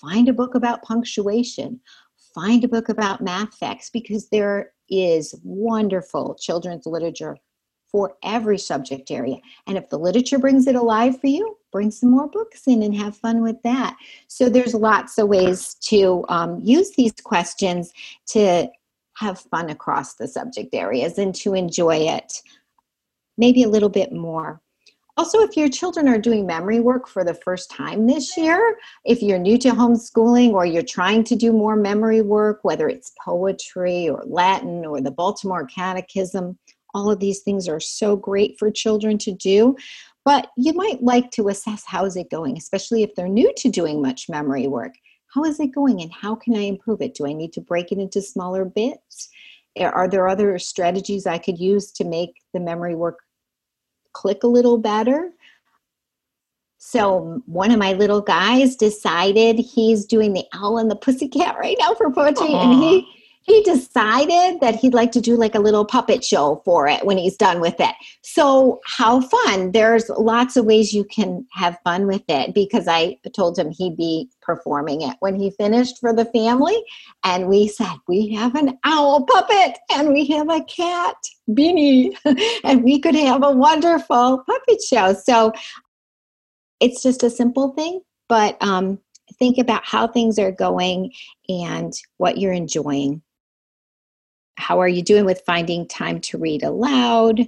find 0.00 0.28
a 0.28 0.32
book 0.32 0.54
about 0.54 0.82
punctuation 0.82 1.80
find 2.34 2.64
a 2.64 2.68
book 2.68 2.88
about 2.88 3.20
math 3.20 3.54
facts 3.54 3.90
because 3.90 4.28
there 4.28 4.72
is 4.88 5.34
wonderful 5.42 6.34
children's 6.34 6.86
literature 6.86 7.36
for 7.90 8.16
every 8.24 8.58
subject 8.58 9.10
area. 9.10 9.36
And 9.66 9.78
if 9.78 9.88
the 9.88 9.98
literature 9.98 10.38
brings 10.38 10.66
it 10.66 10.74
alive 10.74 11.20
for 11.20 11.28
you, 11.28 11.56
bring 11.70 11.90
some 11.90 12.10
more 12.10 12.28
books 12.28 12.66
in 12.66 12.82
and 12.82 12.94
have 12.96 13.16
fun 13.16 13.40
with 13.40 13.62
that. 13.62 13.96
So 14.26 14.48
there's 14.48 14.74
lots 14.74 15.16
of 15.18 15.28
ways 15.28 15.74
to 15.82 16.24
um, 16.28 16.60
use 16.62 16.90
these 16.96 17.12
questions 17.22 17.92
to 18.28 18.68
have 19.16 19.38
fun 19.38 19.70
across 19.70 20.14
the 20.14 20.26
subject 20.26 20.74
areas 20.74 21.18
and 21.18 21.34
to 21.36 21.54
enjoy 21.54 21.98
it 21.98 22.42
maybe 23.36 23.62
a 23.62 23.68
little 23.68 23.88
bit 23.88 24.12
more. 24.12 24.60
Also, 25.16 25.40
if 25.42 25.56
your 25.56 25.68
children 25.68 26.08
are 26.08 26.18
doing 26.18 26.44
memory 26.44 26.80
work 26.80 27.06
for 27.06 27.22
the 27.22 27.34
first 27.34 27.70
time 27.70 28.06
this 28.06 28.36
year, 28.36 28.76
if 29.04 29.22
you're 29.22 29.38
new 29.38 29.56
to 29.56 29.70
homeschooling 29.70 30.50
or 30.52 30.66
you're 30.66 30.82
trying 30.82 31.22
to 31.22 31.36
do 31.36 31.52
more 31.52 31.76
memory 31.76 32.20
work, 32.20 32.58
whether 32.62 32.88
it's 32.88 33.12
poetry 33.24 34.08
or 34.08 34.24
Latin 34.26 34.84
or 34.84 35.00
the 35.00 35.12
Baltimore 35.12 35.66
Catechism, 35.66 36.58
all 36.94 37.12
of 37.12 37.20
these 37.20 37.40
things 37.40 37.68
are 37.68 37.78
so 37.78 38.16
great 38.16 38.58
for 38.58 38.72
children 38.72 39.16
to 39.18 39.30
do. 39.32 39.76
But 40.24 40.48
you 40.56 40.72
might 40.72 41.00
like 41.00 41.30
to 41.32 41.48
assess 41.48 41.84
how 41.86 42.04
is 42.06 42.16
it 42.16 42.30
going, 42.30 42.56
especially 42.56 43.04
if 43.04 43.14
they're 43.14 43.28
new 43.28 43.52
to 43.58 43.68
doing 43.68 44.02
much 44.02 44.28
memory 44.28 44.66
work. 44.66 44.94
How 45.32 45.44
is 45.44 45.60
it 45.60 45.74
going 45.74 46.00
and 46.00 46.12
how 46.12 46.34
can 46.34 46.56
I 46.56 46.62
improve 46.62 47.00
it? 47.02 47.14
Do 47.14 47.26
I 47.26 47.34
need 47.34 47.52
to 47.52 47.60
break 47.60 47.92
it 47.92 47.98
into 47.98 48.20
smaller 48.20 48.64
bits? 48.64 49.28
Are 49.78 50.08
there 50.08 50.28
other 50.28 50.58
strategies 50.58 51.26
I 51.26 51.38
could 51.38 51.58
use 51.58 51.90
to 51.92 52.04
make 52.04 52.40
the 52.52 52.60
memory 52.60 52.94
work 52.94 53.18
click 54.14 54.42
a 54.42 54.46
little 54.46 54.78
better. 54.78 55.30
So 56.78 57.42
one 57.46 57.70
of 57.70 57.78
my 57.78 57.92
little 57.92 58.20
guys 58.20 58.76
decided 58.76 59.58
he's 59.58 60.06
doing 60.06 60.32
the 60.32 60.44
owl 60.54 60.78
and 60.78 60.90
the 60.90 60.96
pussycat 60.96 61.56
right 61.60 61.76
now 61.78 61.94
for 61.94 62.10
poetry, 62.10 62.48
Aww. 62.48 62.64
and 62.64 62.82
he 62.82 63.06
he 63.44 63.62
decided 63.62 64.60
that 64.60 64.74
he'd 64.74 64.94
like 64.94 65.12
to 65.12 65.20
do 65.20 65.36
like 65.36 65.54
a 65.54 65.60
little 65.60 65.84
puppet 65.84 66.24
show 66.24 66.62
for 66.64 66.88
it 66.88 67.04
when 67.04 67.18
he's 67.18 67.36
done 67.36 67.60
with 67.60 67.76
it. 67.78 67.94
So, 68.22 68.80
how 68.86 69.20
fun! 69.20 69.72
There's 69.72 70.08
lots 70.08 70.56
of 70.56 70.64
ways 70.64 70.94
you 70.94 71.04
can 71.04 71.46
have 71.52 71.78
fun 71.84 72.06
with 72.06 72.22
it 72.28 72.54
because 72.54 72.88
I 72.88 73.18
told 73.36 73.58
him 73.58 73.70
he'd 73.70 73.98
be 73.98 74.30
performing 74.40 75.02
it 75.02 75.16
when 75.20 75.34
he 75.34 75.50
finished 75.50 75.98
for 76.00 76.14
the 76.14 76.24
family. 76.24 76.82
And 77.22 77.48
we 77.48 77.68
said, 77.68 77.94
We 78.08 78.32
have 78.34 78.54
an 78.54 78.78
owl 78.82 79.26
puppet 79.26 79.78
and 79.92 80.14
we 80.14 80.26
have 80.28 80.48
a 80.48 80.64
cat, 80.64 81.16
Beanie, 81.50 82.16
and 82.64 82.82
we 82.82 82.98
could 82.98 83.14
have 83.14 83.44
a 83.44 83.52
wonderful 83.52 84.42
puppet 84.46 84.82
show. 84.82 85.12
So, 85.12 85.52
it's 86.80 87.02
just 87.02 87.22
a 87.22 87.30
simple 87.30 87.72
thing, 87.74 88.00
but 88.26 88.56
um, 88.62 88.98
think 89.38 89.58
about 89.58 89.84
how 89.84 90.06
things 90.06 90.38
are 90.38 90.52
going 90.52 91.12
and 91.48 91.92
what 92.16 92.38
you're 92.38 92.52
enjoying 92.52 93.22
how 94.56 94.80
are 94.80 94.88
you 94.88 95.02
doing 95.02 95.24
with 95.24 95.42
finding 95.46 95.86
time 95.86 96.20
to 96.20 96.38
read 96.38 96.62
aloud? 96.62 97.46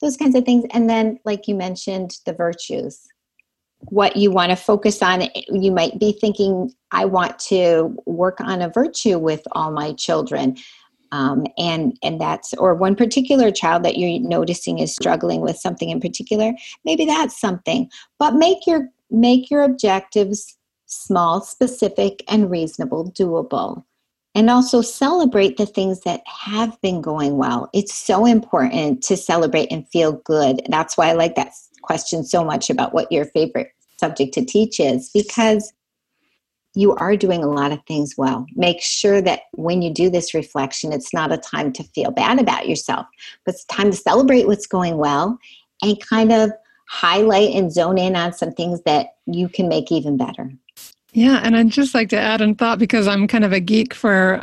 Those 0.00 0.16
kinds 0.16 0.34
of 0.34 0.44
things. 0.44 0.64
And 0.72 0.88
then 0.88 1.18
like 1.24 1.48
you 1.48 1.54
mentioned 1.54 2.18
the 2.24 2.32
virtues. 2.32 3.06
What 3.90 4.16
you 4.16 4.30
want 4.30 4.50
to 4.50 4.56
focus 4.56 5.02
on 5.02 5.28
you 5.34 5.70
might 5.70 6.00
be 6.00 6.10
thinking 6.12 6.72
i 6.90 7.04
want 7.04 7.38
to 7.38 7.96
work 8.06 8.40
on 8.40 8.60
a 8.60 8.68
virtue 8.68 9.18
with 9.18 9.42
all 9.52 9.70
my 9.70 9.92
children. 9.92 10.56
Um, 11.10 11.46
and 11.56 11.96
and 12.02 12.20
that's 12.20 12.52
or 12.54 12.74
one 12.74 12.94
particular 12.94 13.50
child 13.50 13.82
that 13.84 13.96
you're 13.96 14.20
noticing 14.20 14.78
is 14.78 14.94
struggling 14.94 15.40
with 15.40 15.56
something 15.56 15.88
in 15.88 16.00
particular 16.00 16.52
maybe 16.84 17.06
that's 17.06 17.40
something. 17.40 17.88
But 18.18 18.34
make 18.34 18.66
your 18.66 18.88
make 19.10 19.50
your 19.50 19.62
objectives 19.62 20.58
small 20.86 21.40
specific 21.40 22.24
and 22.28 22.50
reasonable 22.50 23.12
doable 23.12 23.84
and 24.34 24.50
also 24.50 24.82
celebrate 24.82 25.56
the 25.56 25.66
things 25.66 26.02
that 26.02 26.22
have 26.26 26.80
been 26.80 27.00
going 27.00 27.36
well. 27.36 27.68
It's 27.72 27.94
so 27.94 28.24
important 28.24 29.02
to 29.04 29.16
celebrate 29.16 29.72
and 29.72 29.88
feel 29.88 30.12
good. 30.24 30.62
That's 30.68 30.96
why 30.96 31.08
I 31.08 31.12
like 31.12 31.34
that 31.36 31.52
question 31.82 32.24
so 32.24 32.44
much 32.44 32.70
about 32.70 32.94
what 32.94 33.10
your 33.10 33.24
favorite 33.26 33.72
subject 33.98 34.34
to 34.34 34.44
teach 34.44 34.78
is 34.78 35.10
because 35.12 35.72
you 36.74 36.94
are 36.96 37.16
doing 37.16 37.42
a 37.42 37.50
lot 37.50 37.72
of 37.72 37.80
things 37.86 38.14
well. 38.16 38.46
Make 38.54 38.80
sure 38.80 39.20
that 39.22 39.42
when 39.52 39.82
you 39.82 39.92
do 39.92 40.10
this 40.10 40.34
reflection, 40.34 40.92
it's 40.92 41.12
not 41.12 41.32
a 41.32 41.38
time 41.38 41.72
to 41.72 41.82
feel 41.82 42.10
bad 42.10 42.38
about 42.38 42.68
yourself, 42.68 43.06
but 43.44 43.54
it's 43.54 43.64
time 43.64 43.90
to 43.90 43.96
celebrate 43.96 44.46
what's 44.46 44.66
going 44.66 44.98
well 44.98 45.38
and 45.82 46.00
kind 46.00 46.30
of 46.30 46.52
highlight 46.88 47.54
and 47.54 47.72
zone 47.72 47.98
in 47.98 48.14
on 48.14 48.32
some 48.32 48.52
things 48.52 48.80
that 48.82 49.08
you 49.26 49.48
can 49.48 49.68
make 49.68 49.90
even 49.90 50.16
better. 50.16 50.50
Yeah, 51.18 51.40
and 51.42 51.56
I'd 51.56 51.70
just 51.70 51.94
like 51.96 52.10
to 52.10 52.16
add 52.16 52.40
in 52.40 52.54
thought 52.54 52.78
because 52.78 53.08
I'm 53.08 53.26
kind 53.26 53.44
of 53.44 53.52
a 53.52 53.58
geek 53.58 53.92
for 53.92 54.40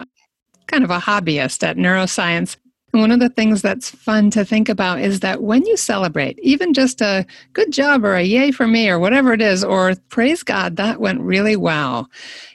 kind 0.67 0.83
of 0.83 0.89
a 0.89 0.99
hobbyist 0.99 1.63
at 1.63 1.77
neuroscience. 1.77 2.57
And 2.91 3.01
one 3.01 3.11
of 3.11 3.21
the 3.21 3.29
things 3.29 3.61
that's 3.61 3.89
fun 3.89 4.29
to 4.31 4.43
think 4.43 4.67
about 4.67 4.99
is 4.99 5.21
that 5.21 5.41
when 5.41 5.65
you 5.65 5.77
celebrate, 5.77 6.37
even 6.39 6.73
just 6.73 6.99
a 6.99 7.25
good 7.53 7.71
job 7.71 8.03
or 8.03 8.15
a 8.15 8.23
yay 8.23 8.51
for 8.51 8.67
me 8.67 8.89
or 8.89 8.99
whatever 8.99 9.31
it 9.31 9.41
is, 9.41 9.63
or 9.63 9.95
praise 10.09 10.43
God, 10.43 10.75
that 10.75 10.99
went 10.99 11.21
really 11.21 11.55
well, 11.55 12.09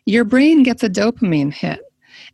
your 0.04 0.24
brain 0.24 0.64
gets 0.64 0.82
a 0.82 0.90
dopamine 0.90 1.54
hit. 1.54 1.80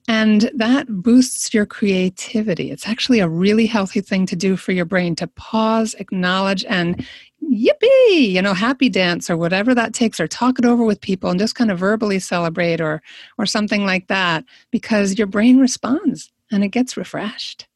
And 0.09 0.51
that 0.55 0.89
boosts 0.89 1.55
your 1.55 1.67
creativity. 1.67 2.73
It's 2.73 2.89
actually 2.89 3.21
a 3.21 3.29
really 3.29 3.67
healthy 3.67 4.01
thing 4.01 4.27
to 4.27 4.35
do 4.35 4.57
for 4.57 4.73
your 4.73 4.85
brain 4.85 5.15
to 5.17 5.29
pause, 5.29 5.95
acknowledge, 6.01 6.65
and 6.65 7.07
yippee, 7.53 8.31
you 8.31 8.43
know, 8.43 8.55
happy 8.55 8.89
dance 8.89 9.29
or 9.31 9.37
whatever 9.37 9.75
that 9.75 9.95
takes, 9.95 10.21
or 10.21 10.29
talk 10.29 10.59
it 10.59 10.65
over 10.65 10.85
with 10.85 11.01
people 11.01 11.31
and 11.31 11.39
just 11.39 11.55
kind 11.55 11.71
of 11.71 11.79
verbally 11.79 12.19
celebrate 12.19 12.81
or 12.81 13.03
or 13.39 13.47
something 13.47 13.85
like 13.85 14.09
that, 14.09 14.45
because 14.71 15.19
your 15.19 15.27
brain 15.27 15.59
responds 15.59 16.33
and 16.51 16.65
it 16.65 16.69
gets 16.69 16.97
refreshed. 16.97 17.67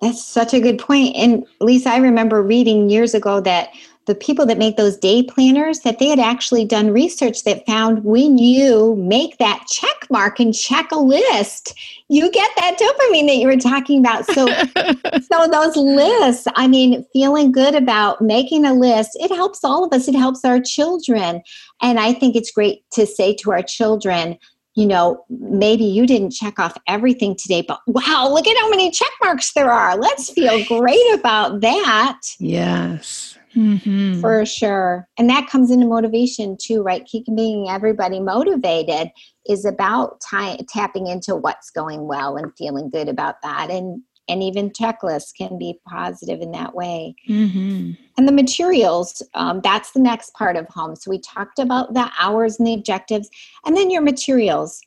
That's 0.00 0.22
such 0.22 0.52
a 0.52 0.60
good 0.60 0.78
point. 0.78 1.16
And 1.16 1.46
Lisa, 1.60 1.90
I 1.90 1.96
remember 1.96 2.42
reading 2.42 2.90
years 2.90 3.14
ago 3.14 3.40
that 3.40 3.70
the 4.06 4.14
people 4.14 4.46
that 4.46 4.58
make 4.58 4.76
those 4.76 4.96
day 4.96 5.22
planners 5.22 5.80
that 5.80 5.98
they 5.98 6.08
had 6.08 6.18
actually 6.18 6.64
done 6.64 6.90
research 6.90 7.44
that 7.44 7.66
found 7.66 8.04
when 8.04 8.38
you 8.38 8.96
make 8.96 9.36
that 9.38 9.64
check 9.68 10.06
mark 10.10 10.40
and 10.40 10.54
check 10.54 10.90
a 10.92 10.98
list 10.98 11.78
you 12.08 12.30
get 12.30 12.50
that 12.56 12.78
dopamine 12.78 13.26
that 13.26 13.36
you 13.36 13.46
were 13.46 13.56
talking 13.56 13.98
about 14.00 14.24
so 14.26 14.46
so 15.32 15.48
those 15.48 15.76
lists 15.76 16.46
i 16.54 16.66
mean 16.66 17.04
feeling 17.12 17.52
good 17.52 17.74
about 17.74 18.20
making 18.22 18.64
a 18.64 18.72
list 18.72 19.16
it 19.20 19.34
helps 19.34 19.64
all 19.64 19.84
of 19.84 19.92
us 19.92 20.08
it 20.08 20.14
helps 20.14 20.44
our 20.44 20.60
children 20.60 21.42
and 21.82 21.98
i 21.98 22.12
think 22.12 22.36
it's 22.36 22.50
great 22.50 22.82
to 22.90 23.06
say 23.06 23.34
to 23.34 23.50
our 23.50 23.62
children 23.62 24.38
you 24.76 24.86
know, 24.86 25.24
maybe 25.30 25.84
you 25.84 26.06
didn't 26.06 26.32
check 26.32 26.58
off 26.58 26.76
everything 26.86 27.34
today, 27.34 27.62
but 27.62 27.80
wow, 27.86 28.28
look 28.30 28.46
at 28.46 28.56
how 28.58 28.68
many 28.68 28.90
check 28.90 29.08
marks 29.22 29.54
there 29.54 29.70
are. 29.70 29.96
Let's 29.96 30.28
feel 30.28 30.62
great 30.66 31.14
about 31.14 31.62
that. 31.62 32.20
Yes. 32.38 33.38
Mm-hmm. 33.56 34.20
For 34.20 34.44
sure. 34.44 35.08
And 35.18 35.30
that 35.30 35.48
comes 35.48 35.70
into 35.70 35.86
motivation 35.86 36.56
too, 36.60 36.82
right? 36.82 37.04
Keeping 37.06 37.66
everybody 37.68 38.20
motivated 38.20 39.10
is 39.48 39.64
about 39.64 40.20
t- 40.20 40.64
tapping 40.68 41.06
into 41.06 41.34
what's 41.34 41.70
going 41.70 42.06
well 42.06 42.36
and 42.36 42.52
feeling 42.56 42.90
good 42.90 43.08
about 43.08 43.40
that. 43.42 43.70
And 43.70 44.02
and 44.28 44.42
even 44.42 44.70
checklists 44.70 45.30
can 45.36 45.56
be 45.56 45.78
positive 45.88 46.40
in 46.40 46.50
that 46.50 46.74
way. 46.74 47.14
Mm-hmm. 47.28 47.92
And 48.18 48.28
the 48.28 48.32
materials, 48.32 49.22
um, 49.34 49.60
that's 49.62 49.92
the 49.92 50.00
next 50.00 50.34
part 50.34 50.56
of 50.56 50.66
home. 50.68 50.96
So 50.96 51.12
we 51.12 51.20
talked 51.20 51.60
about 51.60 51.94
the 51.94 52.10
hours 52.18 52.58
and 52.58 52.66
the 52.66 52.74
objectives, 52.74 53.30
and 53.64 53.76
then 53.76 53.90
your 53.90 54.02
materials. 54.02 54.80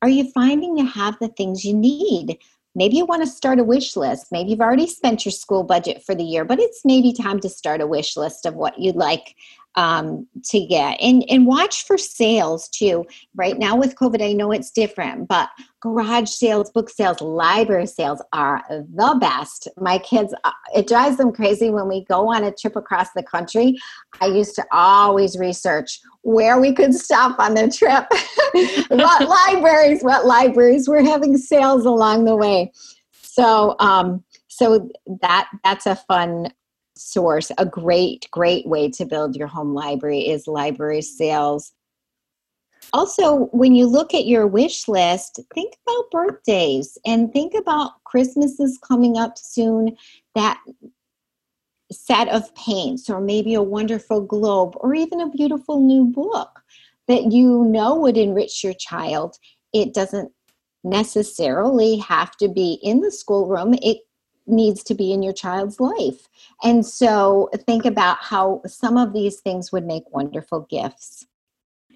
Are 0.00 0.08
you 0.08 0.30
finding 0.32 0.76
to 0.76 0.84
have 0.84 1.18
the 1.20 1.28
things 1.28 1.64
you 1.64 1.74
need? 1.74 2.38
Maybe 2.78 2.96
you 2.96 3.06
want 3.06 3.24
to 3.24 3.26
start 3.28 3.58
a 3.58 3.64
wish 3.64 3.96
list. 3.96 4.28
Maybe 4.30 4.50
you've 4.50 4.60
already 4.60 4.86
spent 4.86 5.24
your 5.24 5.32
school 5.32 5.64
budget 5.64 6.04
for 6.04 6.14
the 6.14 6.22
year, 6.22 6.44
but 6.44 6.60
it's 6.60 6.84
maybe 6.84 7.12
time 7.12 7.40
to 7.40 7.48
start 7.48 7.80
a 7.80 7.88
wish 7.88 8.16
list 8.16 8.46
of 8.46 8.54
what 8.54 8.78
you'd 8.78 8.94
like 8.94 9.34
um, 9.74 10.26
to 10.46 10.66
get. 10.66 11.00
And 11.00 11.24
and 11.28 11.46
watch 11.46 11.84
for 11.84 11.98
sales 11.98 12.68
too. 12.68 13.04
Right 13.34 13.58
now 13.58 13.76
with 13.76 13.94
covid 13.94 14.22
i 14.22 14.32
know 14.32 14.50
it's 14.50 14.70
different 14.70 15.28
but 15.28 15.48
garage 15.80 16.28
sales 16.28 16.70
book 16.70 16.90
sales 16.90 17.20
library 17.20 17.86
sales 17.86 18.22
are 18.32 18.64
the 18.68 19.16
best. 19.20 19.68
My 19.78 19.98
kids 19.98 20.34
uh, 20.44 20.50
it 20.74 20.86
drives 20.88 21.16
them 21.16 21.32
crazy 21.32 21.70
when 21.70 21.88
we 21.88 22.04
go 22.04 22.32
on 22.32 22.44
a 22.44 22.52
trip 22.52 22.76
across 22.76 23.12
the 23.14 23.22
country. 23.22 23.76
I 24.20 24.26
used 24.26 24.54
to 24.56 24.64
always 24.72 25.38
research 25.38 26.00
where 26.22 26.60
we 26.60 26.72
could 26.72 26.94
stop 26.94 27.38
on 27.38 27.54
the 27.54 27.68
trip. 27.68 28.06
What 28.90 29.28
libraries 29.48 30.02
what 30.02 30.26
libraries 30.26 30.88
we're 30.88 31.04
having 31.04 31.36
sales 31.36 31.84
along 31.84 32.24
the 32.24 32.36
way. 32.36 32.72
So 33.12 33.76
um 33.78 34.24
so 34.48 34.90
that 35.20 35.48
that's 35.62 35.86
a 35.86 35.96
fun 35.96 36.52
source. 36.98 37.50
A 37.58 37.66
great, 37.66 38.28
great 38.30 38.66
way 38.66 38.90
to 38.90 39.04
build 39.04 39.36
your 39.36 39.48
home 39.48 39.74
library 39.74 40.20
is 40.20 40.46
library 40.46 41.02
sales. 41.02 41.72
Also, 42.92 43.46
when 43.52 43.74
you 43.74 43.86
look 43.86 44.14
at 44.14 44.26
your 44.26 44.46
wish 44.46 44.88
list, 44.88 45.40
think 45.54 45.74
about 45.86 46.10
birthdays 46.10 46.96
and 47.04 47.32
think 47.32 47.54
about 47.54 48.02
Christmas 48.04 48.58
is 48.58 48.78
coming 48.78 49.18
up 49.18 49.36
soon. 49.36 49.96
That 50.34 50.58
set 51.90 52.28
of 52.28 52.54
paints, 52.54 53.08
or 53.08 53.20
maybe 53.20 53.54
a 53.54 53.62
wonderful 53.62 54.20
globe, 54.20 54.74
or 54.76 54.94
even 54.94 55.20
a 55.20 55.30
beautiful 55.30 55.80
new 55.80 56.04
book 56.04 56.60
that 57.06 57.32
you 57.32 57.64
know 57.64 57.96
would 57.96 58.16
enrich 58.16 58.62
your 58.62 58.74
child. 58.74 59.38
It 59.72 59.94
doesn't 59.94 60.30
necessarily 60.84 61.96
have 61.98 62.36
to 62.36 62.48
be 62.48 62.78
in 62.82 63.00
the 63.00 63.10
schoolroom, 63.10 63.74
it 63.82 63.98
needs 64.48 64.82
to 64.84 64.94
be 64.94 65.12
in 65.12 65.22
your 65.22 65.32
child's 65.32 65.80
life. 65.80 66.28
And 66.62 66.84
so 66.84 67.50
think 67.66 67.84
about 67.84 68.18
how 68.20 68.62
some 68.66 68.96
of 68.96 69.12
these 69.12 69.40
things 69.40 69.72
would 69.72 69.84
make 69.84 70.04
wonderful 70.12 70.66
gifts. 70.70 71.26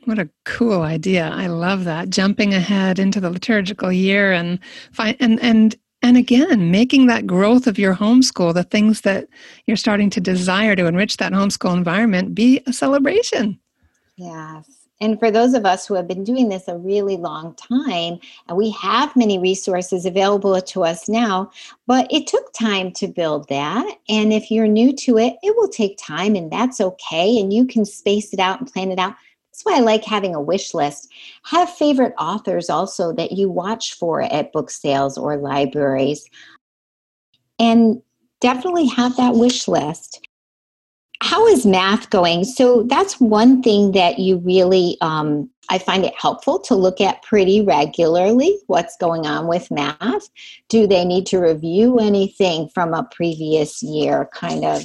What 0.05 0.19
a 0.19 0.29
cool 0.45 0.83
idea. 0.83 1.31
I 1.33 1.47
love 1.47 1.85
that. 1.85 2.11
Jumping 2.11 2.55
ahead 2.55 2.99
into 2.99 3.21
the 3.21 3.31
liturgical 3.31 3.93
year 3.93 4.33
and 4.33 4.59
find 4.91 5.17
and 5.21 5.41
and 5.41 5.77
and 6.05 6.17
again, 6.17 6.73
making 6.73 7.07
that 7.07 7.29
growth 7.29 7.69
of 7.69 7.79
your 7.79 7.95
homeschool, 7.95 8.53
the 8.53 8.65
things 8.65 9.03
that 9.03 9.29
you're 9.67 9.77
starting 9.77 10.11
to 10.11 10.21
desire 10.21 10.75
to 10.75 10.87
enrich 10.87 11.19
that 11.19 11.33
homeschool 11.33 11.77
environment, 11.77 12.35
be 12.35 12.61
a 12.67 12.73
celebration. 12.73 13.61
Yes. 14.17 14.82
And 15.03 15.19
for 15.19 15.33
those 15.33 15.53
of 15.53 15.67
us 15.67 15.85
who 15.85 15.95
have 15.95 16.07
been 16.07 16.23
doing 16.23 16.49
this 16.49 16.69
a 16.69 16.79
really 16.79 17.17
long 17.17 17.57
time, 17.57 18.21
and 18.47 18.57
we 18.57 18.71
have 18.71 19.17
many 19.17 19.37
resources 19.37 20.07
available 20.07 20.61
to 20.61 20.85
us 20.85 21.09
now, 21.09 21.51
but 21.89 22.07
it 22.13 22.29
took 22.29 22.53
time 22.53 22.93
to 22.93 23.09
build 23.09 23.49
that. 23.49 23.85
And 24.09 24.33
if 24.33 24.49
you're 24.49 24.69
new 24.69 24.93
to 24.99 25.19
it, 25.19 25.35
it 25.43 25.57
will 25.57 25.67
take 25.67 25.99
time, 25.99 26.37
and 26.37 26.53
that's 26.53 26.81
okay. 26.81 27.41
And 27.41 27.53
you 27.53 27.67
can 27.67 27.85
space 27.85 28.33
it 28.33 28.39
out 28.39 28.61
and 28.61 28.73
plan 28.73 28.93
it 28.93 29.01
out. 29.01 29.17
That's 29.51 29.65
why 29.65 29.79
I 29.79 29.81
like 29.81 30.05
having 30.05 30.37
a 30.37 30.41
wish 30.41 30.73
list. 30.73 31.13
Have 31.47 31.69
favorite 31.69 32.15
authors 32.17 32.71
also 32.71 33.13
that 33.15 33.33
you 33.33 33.51
watch 33.51 33.95
for 33.95 34.23
at 34.23 34.53
book 34.53 34.71
sales 34.71 35.19
or 35.19 35.37
libraries. 35.37 36.31
And 37.59 38.01
definitely 38.41 38.87
have 38.87 39.17
that 39.17 39.35
wish 39.35 39.67
list 39.67 40.21
how 41.23 41.47
is 41.47 41.65
math 41.65 42.11
going? 42.11 42.45
So 42.45 42.83
that's 42.83 43.21
one 43.21 43.63
thing 43.63 43.93
that 43.93 44.19
you 44.19 44.39
really, 44.39 44.99
um, 45.01 45.49
I 45.71 45.79
find 45.79 46.05
it 46.05 46.15
helpful 46.19 46.59
to 46.61 46.75
look 46.75 47.01
at 47.01 47.23
pretty 47.23 47.63
regularly 47.63 48.59
what's 48.67 48.97
going 48.97 49.27
on 49.27 49.47
with 49.47 49.71
math. 49.71 50.29
Do 50.69 50.87
they 50.87 51.05
need 51.05 51.27
to 51.27 51.39
review 51.39 51.99
anything 51.99 52.69
from 52.69 52.93
a 52.93 53.05
previous 53.05 53.83
year? 53.83 54.29
Kind 54.35 54.65
of, 54.65 54.83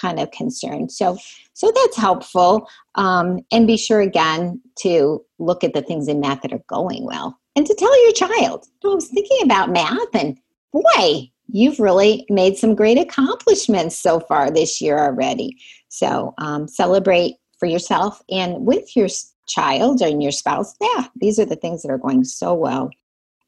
kind 0.00 0.20
of 0.20 0.30
concern. 0.30 0.88
So, 0.88 1.18
so 1.54 1.72
that's 1.74 1.96
helpful. 1.96 2.68
Um, 2.94 3.40
and 3.50 3.66
be 3.66 3.76
sure 3.76 4.00
again 4.00 4.60
to 4.80 5.24
look 5.40 5.64
at 5.64 5.74
the 5.74 5.82
things 5.82 6.06
in 6.06 6.20
math 6.20 6.42
that 6.42 6.52
are 6.52 6.62
going 6.68 7.04
well, 7.04 7.38
and 7.56 7.66
to 7.66 7.74
tell 7.74 8.04
your 8.04 8.12
child, 8.12 8.66
oh, 8.84 8.92
"I 8.92 8.94
was 8.94 9.08
thinking 9.08 9.38
about 9.42 9.70
math, 9.70 10.14
and 10.14 10.38
boy, 10.72 11.30
you've 11.48 11.78
really 11.78 12.26
made 12.28 12.56
some 12.56 12.74
great 12.74 12.98
accomplishments 12.98 13.98
so 13.98 14.20
far 14.20 14.50
this 14.50 14.80
year 14.80 14.98
already. 14.98 15.56
So 15.88 16.34
um, 16.38 16.68
celebrate 16.68 17.36
for 17.58 17.66
yourself 17.66 18.22
and 18.30 18.66
with 18.66 18.96
your 18.96 19.08
child 19.46 20.02
and 20.02 20.22
your 20.22 20.32
spouse. 20.32 20.74
Yeah, 20.80 21.06
these 21.16 21.38
are 21.38 21.44
the 21.44 21.56
things 21.56 21.82
that 21.82 21.90
are 21.90 21.98
going 21.98 22.24
so 22.24 22.54
well. 22.54 22.90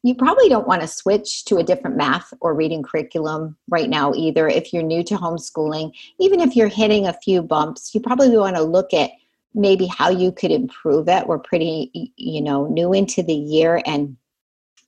You 0.01 0.15
probably 0.15 0.47
don't 0.47 0.67
want 0.67 0.81
to 0.81 0.87
switch 0.87 1.43
to 1.45 1.57
a 1.57 1.63
different 1.63 1.97
math 1.97 2.33
or 2.39 2.53
reading 2.53 2.83
curriculum 2.83 3.57
right 3.67 3.89
now 3.89 4.13
either. 4.13 4.47
If 4.47 4.71
you're 4.71 4.81
new 4.81 5.03
to 5.03 5.15
homeschooling, 5.15 5.91
even 6.19 6.39
if 6.39 6.55
you're 6.55 6.69
hitting 6.69 7.05
a 7.05 7.13
few 7.13 7.41
bumps, 7.41 7.93
you 7.93 7.99
probably 7.99 8.35
want 8.37 8.55
to 8.55 8.61
look 8.61 8.93
at 8.93 9.11
maybe 9.53 9.87
how 9.87 10.09
you 10.09 10.31
could 10.31 10.51
improve 10.51 11.09
it. 11.09 11.27
We're 11.27 11.39
pretty, 11.39 12.13
you 12.15 12.41
know, 12.41 12.67
new 12.67 12.93
into 12.93 13.21
the 13.21 13.33
year 13.33 13.81
and 13.85 14.15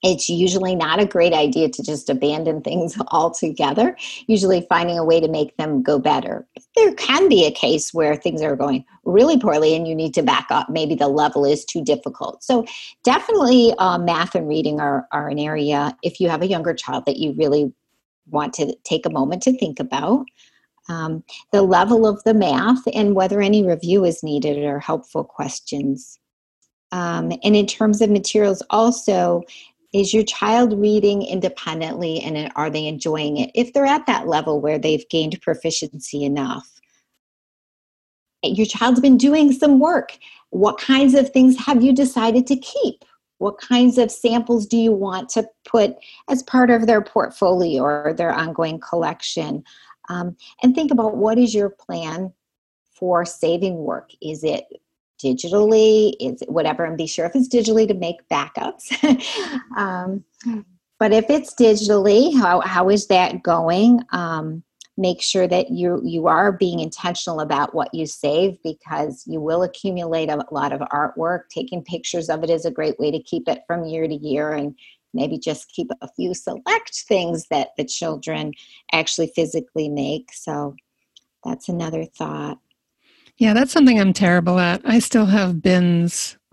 it's 0.02 0.28
usually 0.28 0.74
not 0.74 1.00
a 1.00 1.06
great 1.06 1.32
idea 1.32 1.68
to 1.68 1.82
just 1.82 2.10
abandon 2.10 2.60
things 2.60 2.96
altogether, 3.08 3.96
usually 4.26 4.66
finding 4.68 4.98
a 4.98 5.04
way 5.04 5.20
to 5.20 5.28
make 5.28 5.56
them 5.56 5.82
go 5.82 5.98
better. 5.98 6.46
There 6.76 6.94
can 6.94 7.28
be 7.28 7.44
a 7.44 7.52
case 7.52 7.94
where 7.94 8.16
things 8.16 8.42
are 8.42 8.56
going 8.56 8.84
really 9.04 9.38
poorly 9.38 9.74
and 9.76 9.86
you 9.86 9.94
need 9.94 10.14
to 10.14 10.22
back 10.22 10.46
up. 10.50 10.68
Maybe 10.68 10.94
the 10.94 11.08
level 11.08 11.44
is 11.44 11.64
too 11.64 11.84
difficult. 11.84 12.42
So, 12.42 12.66
definitely, 13.04 13.72
uh, 13.78 13.98
math 13.98 14.34
and 14.34 14.48
reading 14.48 14.80
are, 14.80 15.06
are 15.12 15.28
an 15.28 15.38
area, 15.38 15.96
if 16.02 16.20
you 16.20 16.28
have 16.28 16.42
a 16.42 16.48
younger 16.48 16.74
child, 16.74 17.06
that 17.06 17.18
you 17.18 17.32
really 17.32 17.72
want 18.28 18.54
to 18.54 18.74
take 18.84 19.06
a 19.06 19.10
moment 19.10 19.42
to 19.42 19.56
think 19.56 19.78
about. 19.80 20.26
Um, 20.88 21.22
the 21.52 21.62
level 21.62 22.06
of 22.06 22.22
the 22.24 22.34
math 22.34 22.82
and 22.92 23.14
whether 23.14 23.40
any 23.40 23.64
review 23.64 24.04
is 24.04 24.22
needed 24.22 24.64
are 24.64 24.80
helpful 24.80 25.22
questions. 25.22 26.18
Um, 26.90 27.32
and 27.42 27.56
in 27.56 27.66
terms 27.66 28.02
of 28.02 28.10
materials, 28.10 28.62
also 28.68 29.42
is 29.92 30.14
your 30.14 30.24
child 30.24 30.78
reading 30.78 31.22
independently 31.22 32.20
and 32.20 32.50
are 32.56 32.70
they 32.70 32.86
enjoying 32.86 33.36
it? 33.36 33.50
If 33.54 33.72
they're 33.72 33.86
at 33.86 34.06
that 34.06 34.26
level 34.26 34.60
where 34.60 34.78
they've 34.78 35.08
gained 35.10 35.40
proficiency 35.42 36.24
enough, 36.24 36.68
your 38.42 38.66
child's 38.66 39.00
been 39.00 39.18
doing 39.18 39.52
some 39.52 39.78
work. 39.78 40.18
What 40.50 40.78
kinds 40.78 41.14
of 41.14 41.30
things 41.30 41.58
have 41.58 41.82
you 41.82 41.92
decided 41.92 42.46
to 42.48 42.56
keep? 42.56 43.04
What 43.38 43.58
kinds 43.58 43.98
of 43.98 44.10
samples 44.10 44.66
do 44.66 44.76
you 44.76 44.92
want 44.92 45.28
to 45.30 45.48
put 45.64 45.96
as 46.28 46.42
part 46.44 46.70
of 46.70 46.86
their 46.86 47.02
portfolio 47.02 47.82
or 47.82 48.14
their 48.16 48.32
ongoing 48.32 48.80
collection? 48.80 49.64
Um, 50.08 50.36
and 50.62 50.74
think 50.74 50.90
about 50.90 51.16
what 51.16 51.38
is 51.38 51.54
your 51.54 51.70
plan 51.70 52.32
for 52.94 53.24
saving 53.24 53.76
work? 53.78 54.10
Is 54.20 54.44
it 54.44 54.64
digitally, 55.22 56.14
Is 56.20 56.42
whatever, 56.48 56.84
and 56.84 56.96
be 56.96 57.06
sure 57.06 57.26
if 57.26 57.36
it's 57.36 57.48
digitally 57.48 57.86
to 57.88 57.94
make 57.94 58.28
backups. 58.28 58.92
um, 59.76 60.24
but 60.98 61.12
if 61.12 61.28
it's 61.30 61.54
digitally, 61.54 62.36
how, 62.38 62.60
how 62.60 62.88
is 62.88 63.08
that 63.08 63.42
going? 63.42 64.02
Um, 64.10 64.62
make 64.96 65.22
sure 65.22 65.48
that 65.48 65.70
you 65.70 66.00
you 66.04 66.26
are 66.26 66.52
being 66.52 66.80
intentional 66.80 67.40
about 67.40 67.74
what 67.74 67.92
you 67.94 68.06
save 68.06 68.56
because 68.62 69.24
you 69.26 69.40
will 69.40 69.62
accumulate 69.62 70.28
a 70.28 70.44
lot 70.50 70.72
of 70.72 70.80
artwork 70.90 71.48
taking 71.48 71.82
pictures 71.82 72.28
of 72.28 72.44
it 72.44 72.50
is 72.50 72.66
a 72.66 72.70
great 72.70 72.98
way 72.98 73.10
to 73.10 73.22
keep 73.22 73.48
it 73.48 73.62
from 73.66 73.84
year 73.84 74.06
to 74.06 74.14
year 74.14 74.52
and 74.52 74.74
maybe 75.14 75.38
just 75.38 75.72
keep 75.72 75.90
a 76.02 76.08
few 76.14 76.34
select 76.34 77.04
things 77.08 77.46
that 77.48 77.68
the 77.76 77.84
children 77.84 78.52
actually 78.92 79.32
physically 79.34 79.88
make 79.88 80.30
so 80.32 80.76
that's 81.42 81.70
another 81.70 82.04
thought 82.04 82.58
yeah, 83.42 83.54
that's 83.54 83.72
something 83.72 83.98
I'm 83.98 84.12
terrible 84.12 84.60
at. 84.60 84.82
I 84.84 85.00
still 85.00 85.26
have 85.26 85.60
bins. 85.60 86.38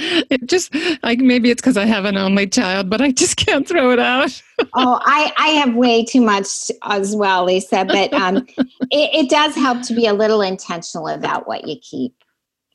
it 0.00 0.44
just 0.46 0.74
like 1.04 1.20
maybe 1.20 1.52
it's 1.52 1.62
because 1.62 1.76
I 1.76 1.84
have 1.84 2.04
an 2.04 2.16
only 2.16 2.48
child, 2.48 2.90
but 2.90 3.00
I 3.00 3.12
just 3.12 3.36
can't 3.36 3.66
throw 3.66 3.92
it 3.92 4.00
out. 4.00 4.42
oh, 4.74 4.98
I 5.04 5.32
I 5.36 5.48
have 5.50 5.76
way 5.76 6.04
too 6.04 6.20
much 6.20 6.72
as 6.82 7.14
well, 7.14 7.44
Lisa. 7.44 7.84
But 7.84 8.12
um, 8.12 8.38
it, 8.58 8.66
it 8.90 9.30
does 9.30 9.54
help 9.54 9.82
to 9.82 9.94
be 9.94 10.06
a 10.06 10.12
little 10.12 10.42
intentional 10.42 11.06
about 11.06 11.46
what 11.46 11.64
you 11.68 11.76
keep. 11.80 12.12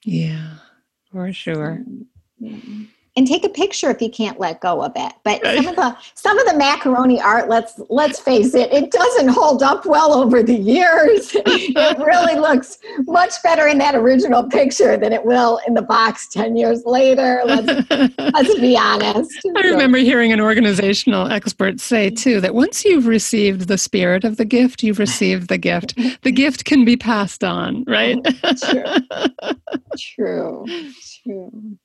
Yeah, 0.05 0.53
for 1.11 1.33
sure. 1.33 1.83
Mm-hmm. 2.41 2.83
And 3.17 3.25
take 3.25 3.45
a 3.45 3.49
picture 3.49 3.89
if 3.89 4.01
you 4.01 4.09
can't 4.09 4.39
let 4.39 4.59
go 4.59 4.83
of 4.83 4.91
it. 4.95 5.13
But 5.23 5.41
some 5.43 5.67
of 5.67 5.75
the 5.75 5.97
some 6.15 6.37
of 6.37 6.45
the 6.47 6.57
macaroni 6.57 7.21
art, 7.21 7.47
let's 7.47 7.79
let's 7.89 8.19
face 8.19 8.53
it, 8.53 8.71
it 8.73 8.91
doesn't 8.91 9.29
hold 9.29 9.63
up 9.63 9.85
well 9.85 10.13
over 10.13 10.43
the 10.43 10.55
years. 10.55 11.31
it 11.35 11.97
really 11.97 12.35
looks 12.39 12.77
much 13.05 13.41
better 13.43 13.67
in 13.67 13.77
that 13.77 13.95
original 13.95 14.43
picture 14.43 14.97
than 14.97 15.13
it 15.13 15.23
will 15.23 15.59
in 15.67 15.73
the 15.73 15.81
box 15.81 16.27
ten 16.27 16.57
years 16.57 16.83
later. 16.85 17.41
Let's 17.45 17.89
let's 17.89 18.59
be 18.59 18.77
honest. 18.77 19.31
I 19.55 19.61
remember 19.61 19.97
hearing 19.97 20.33
an 20.33 20.41
organizational 20.41 21.31
expert 21.31 21.79
say 21.79 22.09
too 22.09 22.41
that 22.41 22.53
once 22.53 22.83
you've 22.83 23.07
received 23.07 23.67
the 23.67 23.77
spirit 23.77 24.25
of 24.25 24.37
the 24.37 24.45
gift, 24.45 24.83
you've 24.83 24.99
received 24.99 25.47
the 25.47 25.57
gift. 25.57 25.95
The 26.23 26.31
gift 26.31 26.65
can 26.65 26.83
be 26.83 26.97
passed 26.97 27.43
on, 27.43 27.85
right? 27.87 28.17
True. 28.61 28.83
True. 29.97 30.65
True. 31.23 31.77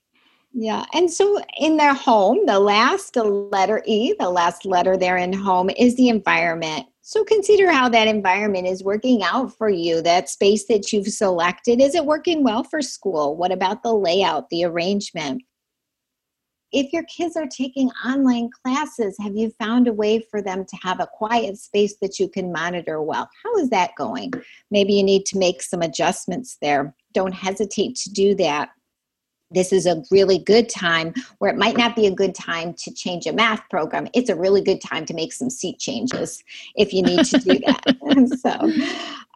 Yeah. 0.52 0.84
And 0.92 1.10
so 1.10 1.40
in 1.58 1.76
their 1.76 1.94
home, 1.94 2.44
the 2.46 2.58
last 2.58 3.16
letter 3.16 3.82
E, 3.86 4.14
the 4.18 4.30
last 4.30 4.66
letter 4.66 4.96
there 4.96 5.16
in 5.16 5.32
home 5.32 5.70
is 5.70 5.96
the 5.96 6.08
environment. 6.08 6.86
So 7.02 7.24
consider 7.24 7.70
how 7.70 7.88
that 7.88 8.08
environment 8.08 8.66
is 8.66 8.84
working 8.84 9.22
out 9.22 9.56
for 9.56 9.68
you. 9.68 10.02
That 10.02 10.28
space 10.28 10.66
that 10.66 10.92
you've 10.92 11.08
selected, 11.08 11.80
is 11.80 11.94
it 11.94 12.04
working 12.04 12.42
well 12.42 12.64
for 12.64 12.82
school? 12.82 13.36
What 13.36 13.52
about 13.52 13.82
the 13.82 13.94
layout, 13.94 14.48
the 14.50 14.64
arrangement? 14.64 15.42
If 16.72 16.92
your 16.92 17.02
kids 17.04 17.36
are 17.36 17.48
taking 17.48 17.90
online 18.04 18.48
classes, 18.64 19.16
have 19.20 19.34
you 19.34 19.50
found 19.58 19.88
a 19.88 19.92
way 19.92 20.20
for 20.30 20.40
them 20.40 20.64
to 20.64 20.76
have 20.82 21.00
a 21.00 21.08
quiet 21.12 21.58
space 21.58 21.96
that 22.00 22.20
you 22.20 22.28
can 22.28 22.52
monitor 22.52 23.02
well? 23.02 23.28
How 23.44 23.56
is 23.56 23.70
that 23.70 23.96
going? 23.96 24.32
Maybe 24.70 24.94
you 24.94 25.02
need 25.02 25.26
to 25.26 25.38
make 25.38 25.62
some 25.62 25.82
adjustments 25.82 26.58
there. 26.62 26.94
Don't 27.12 27.34
hesitate 27.34 27.96
to 27.96 28.10
do 28.10 28.36
that 28.36 28.70
this 29.50 29.72
is 29.72 29.86
a 29.86 30.02
really 30.10 30.38
good 30.38 30.68
time 30.68 31.12
where 31.38 31.50
it 31.50 31.58
might 31.58 31.76
not 31.76 31.96
be 31.96 32.06
a 32.06 32.14
good 32.14 32.34
time 32.34 32.72
to 32.74 32.92
change 32.92 33.26
a 33.26 33.32
math 33.32 33.68
program. 33.68 34.08
It's 34.14 34.30
a 34.30 34.36
really 34.36 34.62
good 34.62 34.80
time 34.80 35.04
to 35.06 35.14
make 35.14 35.32
some 35.32 35.50
seat 35.50 35.78
changes 35.78 36.42
if 36.76 36.92
you 36.92 37.02
need 37.02 37.24
to 37.26 37.38
do 37.38 37.58
that. 37.66 37.96
so, 38.40 38.72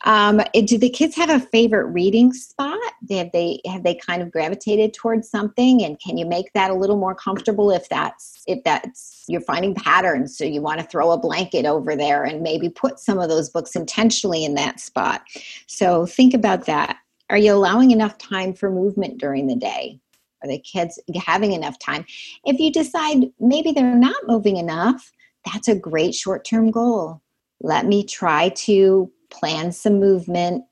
um, 0.04 0.42
do 0.66 0.76
the 0.76 0.90
kids 0.90 1.16
have 1.16 1.30
a 1.30 1.40
favorite 1.40 1.86
reading 1.86 2.32
spot? 2.32 2.78
Have 3.10 3.32
they 3.32 3.60
have 3.66 3.82
they 3.82 3.94
kind 3.94 4.22
of 4.22 4.30
gravitated 4.30 4.94
towards 4.94 5.28
something? 5.28 5.82
And 5.82 5.98
can 5.98 6.18
you 6.18 6.26
make 6.26 6.52
that 6.52 6.70
a 6.70 6.74
little 6.74 6.96
more 6.96 7.14
comfortable 7.14 7.70
if 7.70 7.88
that's 7.88 8.42
if 8.46 8.62
that's 8.64 9.24
you're 9.28 9.40
finding 9.40 9.74
patterns? 9.74 10.36
So 10.36 10.44
you 10.44 10.60
want 10.60 10.80
to 10.80 10.86
throw 10.86 11.10
a 11.10 11.18
blanket 11.18 11.64
over 11.64 11.96
there 11.96 12.24
and 12.24 12.42
maybe 12.42 12.68
put 12.68 12.98
some 12.98 13.18
of 13.18 13.28
those 13.28 13.48
books 13.48 13.74
intentionally 13.74 14.44
in 14.44 14.54
that 14.54 14.78
spot. 14.78 15.22
So 15.66 16.06
think 16.06 16.34
about 16.34 16.66
that. 16.66 16.98
Are 17.30 17.38
you 17.38 17.54
allowing 17.54 17.90
enough 17.90 18.18
time 18.18 18.52
for 18.52 18.70
movement 18.70 19.18
during 19.18 19.46
the 19.46 19.56
day? 19.56 20.00
Are 20.44 20.48
the 20.48 20.58
kids 20.58 21.00
having 21.24 21.52
enough 21.52 21.78
time? 21.78 22.04
If 22.44 22.60
you 22.60 22.70
decide 22.70 23.30
maybe 23.40 23.72
they're 23.72 23.96
not 23.96 24.26
moving 24.26 24.58
enough, 24.58 25.10
that's 25.50 25.68
a 25.68 25.74
great 25.74 26.14
short 26.14 26.44
term 26.44 26.70
goal. 26.70 27.22
Let 27.60 27.86
me 27.86 28.04
try 28.04 28.50
to 28.50 29.10
plan 29.30 29.72
some 29.72 29.98
movement 29.98 30.64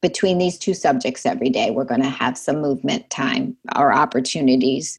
between 0.00 0.38
these 0.38 0.58
two 0.58 0.74
subjects 0.74 1.24
every 1.24 1.50
day. 1.50 1.70
We're 1.70 1.84
going 1.84 2.02
to 2.02 2.08
have 2.08 2.36
some 2.36 2.60
movement 2.60 3.08
time 3.10 3.56
or 3.76 3.92
opportunities. 3.92 4.98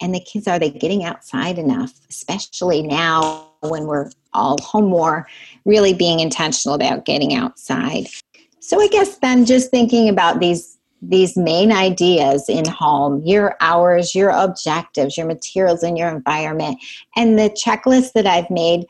And 0.00 0.14
the 0.14 0.20
kids, 0.20 0.48
are 0.48 0.58
they 0.58 0.70
getting 0.70 1.04
outside 1.04 1.58
enough? 1.58 1.92
Especially 2.08 2.82
now 2.82 3.50
when 3.60 3.86
we're 3.86 4.10
all 4.32 4.56
home 4.62 4.86
more, 4.86 5.28
really 5.66 5.92
being 5.92 6.20
intentional 6.20 6.74
about 6.74 7.04
getting 7.04 7.34
outside. 7.34 8.06
So 8.60 8.80
I 8.80 8.88
guess 8.88 9.18
then 9.18 9.44
just 9.44 9.70
thinking 9.70 10.08
about 10.08 10.40
these 10.40 10.75
these 11.02 11.36
main 11.36 11.72
ideas 11.72 12.48
in 12.48 12.64
home 12.66 13.22
your 13.24 13.56
hours 13.60 14.14
your 14.14 14.30
objectives 14.30 15.16
your 15.16 15.26
materials 15.26 15.82
and 15.82 15.98
your 15.98 16.08
environment. 16.08 16.78
And 17.16 17.38
the 17.38 17.50
checklist 17.50 18.12
that 18.12 18.26
i've 18.26 18.50
made 18.50 18.86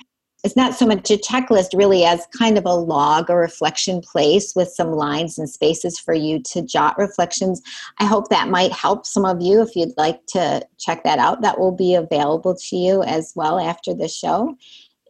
is 0.47 0.55
not 0.55 0.75
so 0.75 0.87
much 0.87 1.11
a 1.11 1.17
checklist 1.17 1.77
really 1.77 2.05
as 2.05 2.25
kind 2.39 2.57
of 2.57 2.65
a 2.65 2.73
log 2.73 3.29
or 3.29 3.39
reflection 3.39 4.01
place 4.01 4.55
with 4.55 4.69
some 4.69 4.93
lines 4.93 5.39
and 5.39 5.51
spaces 5.51 5.99
for 5.99 6.15
you 6.15 6.41
to 6.41 6.63
jot 6.63 6.97
reflections. 6.99 7.61
I 7.99 8.05
hope 8.05 8.29
that 8.29 8.49
might 8.49 8.73
help 8.73 9.07
some 9.07 9.25
of 9.25 9.41
you. 9.41 9.61
If 9.61 9.75
you'd 9.75 9.97
like 9.97 10.25
to 10.29 10.65
check 10.79 11.03
that 11.03 11.19
out 11.19 11.43
that 11.43 11.59
will 11.59 11.73
be 11.73 11.97
available 11.97 12.55
to 12.55 12.77
you 12.77 13.03
as 13.03 13.33
well 13.35 13.59
after 13.59 13.93
the 13.93 14.07
show. 14.07 14.57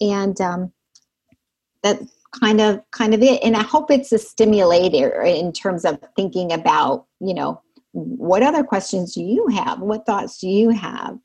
And 0.01 0.41
um, 0.41 0.73
that 1.83 2.01
kind 2.41 2.61
of 2.61 2.81
kind 2.91 3.15
of 3.15 3.23
it 3.23 3.43
and 3.43 3.57
i 3.57 3.63
hope 3.63 3.91
it's 3.91 4.13
a 4.13 4.19
stimulator 4.19 5.23
in 5.23 5.53
terms 5.53 5.85
of 5.85 5.99
thinking 6.15 6.53
about 6.53 7.07
you 7.21 7.35
know 7.35 7.61
what 7.93 8.43
other 8.43 8.63
questions 8.63 9.15
do 9.15 9.23
you 9.23 9.47
have 9.49 9.81
what 9.81 10.05
thoughts 10.07 10.39
do 10.39 10.49
you 10.49 10.71
have 10.71 11.19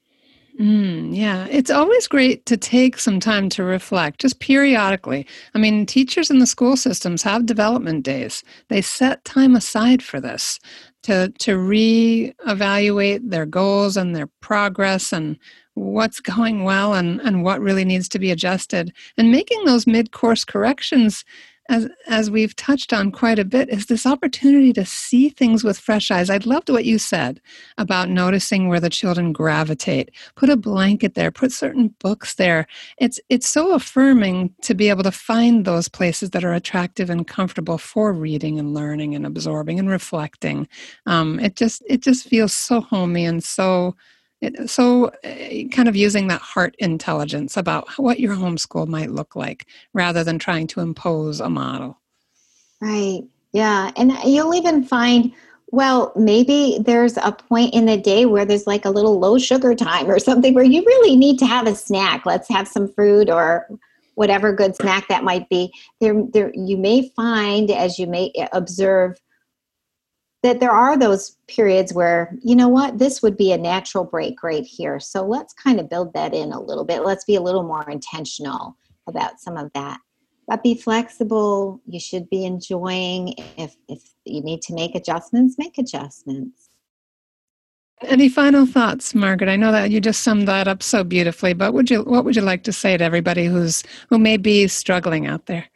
Mm, 0.59 1.15
yeah, 1.15 1.47
it's 1.49 1.71
always 1.71 2.07
great 2.07 2.45
to 2.45 2.57
take 2.57 2.99
some 2.99 3.19
time 3.19 3.47
to 3.49 3.63
reflect, 3.63 4.19
just 4.19 4.39
periodically. 4.39 5.25
I 5.55 5.59
mean, 5.59 5.85
teachers 5.85 6.29
in 6.29 6.39
the 6.39 6.45
school 6.45 6.75
systems 6.75 7.23
have 7.23 7.45
development 7.45 8.03
days. 8.03 8.43
They 8.67 8.81
set 8.81 9.23
time 9.23 9.55
aside 9.55 10.03
for 10.03 10.19
this 10.19 10.59
to 11.03 11.29
to 11.39 11.57
reevaluate 11.57 13.29
their 13.29 13.45
goals 13.45 13.97
and 13.97 14.15
their 14.15 14.27
progress 14.41 15.11
and 15.13 15.39
what's 15.75 16.19
going 16.19 16.63
well 16.63 16.93
and, 16.93 17.21
and 17.21 17.43
what 17.43 17.61
really 17.61 17.85
needs 17.85 18.09
to 18.09 18.19
be 18.19 18.31
adjusted. 18.31 18.93
And 19.17 19.31
making 19.31 19.63
those 19.65 19.87
mid 19.87 20.11
course 20.11 20.43
corrections, 20.43 21.23
as, 21.69 21.87
as 22.07 22.29
we've 22.29 22.55
touched 22.57 22.91
on 22.91 23.11
quite 23.11 23.39
a 23.39 23.45
bit, 23.45 23.69
is 23.69 23.85
this 23.85 24.05
opportunity 24.05 24.73
to 24.73 24.83
see 24.83 25.29
things 25.29 25.63
with 25.63 25.79
fresh 25.79 26.11
eyes. 26.11 26.29
I 26.29 26.37
loved 26.37 26.69
what 26.69 26.83
you 26.83 26.97
said 26.97 27.39
about 27.77 28.09
noticing 28.09 28.67
where 28.67 28.81
the 28.81 28.89
children 28.89 29.31
gravitate. 29.31 30.11
Put 30.35 30.49
a 30.49 30.57
blanket 30.57 31.13
there, 31.13 31.31
put 31.31 31.53
certain 31.53 31.95
books 31.99 32.35
there. 32.35 32.67
It's, 32.97 33.21
it's 33.29 33.47
so 33.47 33.73
affirming 33.73 34.53
to 34.63 34.73
be 34.73 34.89
able 34.89 35.03
to 35.03 35.11
find 35.11 35.63
those 35.63 35.87
places 35.87 36.31
that 36.31 36.43
are 36.43 36.53
attractive 36.53 37.09
and 37.09 37.25
comfortable 37.25 37.77
for 37.77 38.11
reading 38.11 38.59
and 38.59 38.73
learning 38.73 39.15
and 39.15 39.25
absorbing 39.25 39.79
and 39.79 39.89
reflecting. 39.89 40.67
Um, 41.05 41.39
it 41.39 41.55
just 41.55 41.81
it 41.87 42.01
just 42.01 42.27
feels 42.27 42.53
so 42.53 42.81
homey 42.81 43.23
and 43.23 43.41
so 43.41 43.95
so, 44.65 45.05
uh, 45.23 45.67
kind 45.71 45.87
of 45.87 45.95
using 45.95 46.27
that 46.27 46.41
heart 46.41 46.75
intelligence 46.79 47.57
about 47.57 47.87
what 47.97 48.19
your 48.19 48.35
homeschool 48.35 48.87
might 48.87 49.11
look 49.11 49.35
like 49.35 49.67
rather 49.93 50.23
than 50.23 50.39
trying 50.39 50.67
to 50.67 50.79
impose 50.79 51.39
a 51.39 51.49
model. 51.49 51.99
Right. 52.81 53.21
Yeah. 53.53 53.91
And 53.95 54.11
you'll 54.25 54.55
even 54.55 54.83
find, 54.83 55.31
well, 55.67 56.11
maybe 56.15 56.79
there's 56.81 57.17
a 57.17 57.31
point 57.31 57.73
in 57.73 57.85
the 57.85 57.97
day 57.97 58.25
where 58.25 58.45
there's 58.45 58.65
like 58.65 58.85
a 58.85 58.89
little 58.89 59.19
low 59.19 59.37
sugar 59.37 59.75
time 59.75 60.09
or 60.09 60.19
something 60.19 60.53
where 60.53 60.63
you 60.63 60.81
really 60.85 61.15
need 61.15 61.37
to 61.39 61.45
have 61.45 61.67
a 61.67 61.75
snack. 61.75 62.25
Let's 62.25 62.49
have 62.49 62.67
some 62.67 62.91
fruit 62.91 63.29
or 63.29 63.67
whatever 64.15 64.53
good 64.53 64.75
snack 64.75 65.07
that 65.07 65.23
might 65.23 65.47
be. 65.49 65.71
There, 65.99 66.23
there 66.33 66.51
you 66.55 66.77
may 66.77 67.09
find 67.15 67.69
as 67.69 67.99
you 67.99 68.07
may 68.07 68.33
observe 68.51 69.19
that 70.43 70.59
there 70.59 70.71
are 70.71 70.97
those 70.97 71.37
periods 71.47 71.93
where 71.93 72.35
you 72.43 72.55
know 72.55 72.67
what 72.67 72.97
this 72.97 73.21
would 73.21 73.37
be 73.37 73.51
a 73.51 73.57
natural 73.57 74.03
break 74.03 74.41
right 74.43 74.65
here. 74.65 74.99
So 74.99 75.25
let's 75.25 75.53
kind 75.53 75.79
of 75.79 75.89
build 75.89 76.13
that 76.13 76.33
in 76.33 76.51
a 76.51 76.61
little 76.61 76.85
bit. 76.85 77.03
Let's 77.03 77.25
be 77.25 77.35
a 77.35 77.41
little 77.41 77.63
more 77.63 77.89
intentional 77.89 78.77
about 79.07 79.39
some 79.39 79.57
of 79.57 79.71
that. 79.73 79.99
But 80.47 80.63
be 80.63 80.75
flexible. 80.75 81.81
You 81.85 81.99
should 81.99 82.29
be 82.29 82.45
enjoying. 82.45 83.35
If 83.57 83.75
if 83.87 84.01
you 84.25 84.41
need 84.41 84.61
to 84.63 84.73
make 84.73 84.95
adjustments 84.95 85.55
make 85.57 85.77
adjustments. 85.77 86.69
Any 88.03 88.29
final 88.29 88.65
thoughts 88.65 89.13
margaret? 89.13 89.47
I 89.49 89.55
know 89.55 89.71
that 89.71 89.91
you 89.91 90.01
just 90.01 90.23
summed 90.23 90.47
that 90.47 90.67
up 90.67 90.81
so 90.81 91.03
beautifully 91.03 91.53
but 91.53 91.73
would 91.73 91.89
you 91.89 92.01
what 92.03 92.25
would 92.25 92.35
you 92.35 92.41
like 92.41 92.63
to 92.63 92.73
say 92.73 92.97
to 92.97 93.03
everybody 93.03 93.45
who's 93.45 93.83
who 94.09 94.17
may 94.17 94.37
be 94.37 94.67
struggling 94.67 95.27
out 95.27 95.45
there 95.45 95.67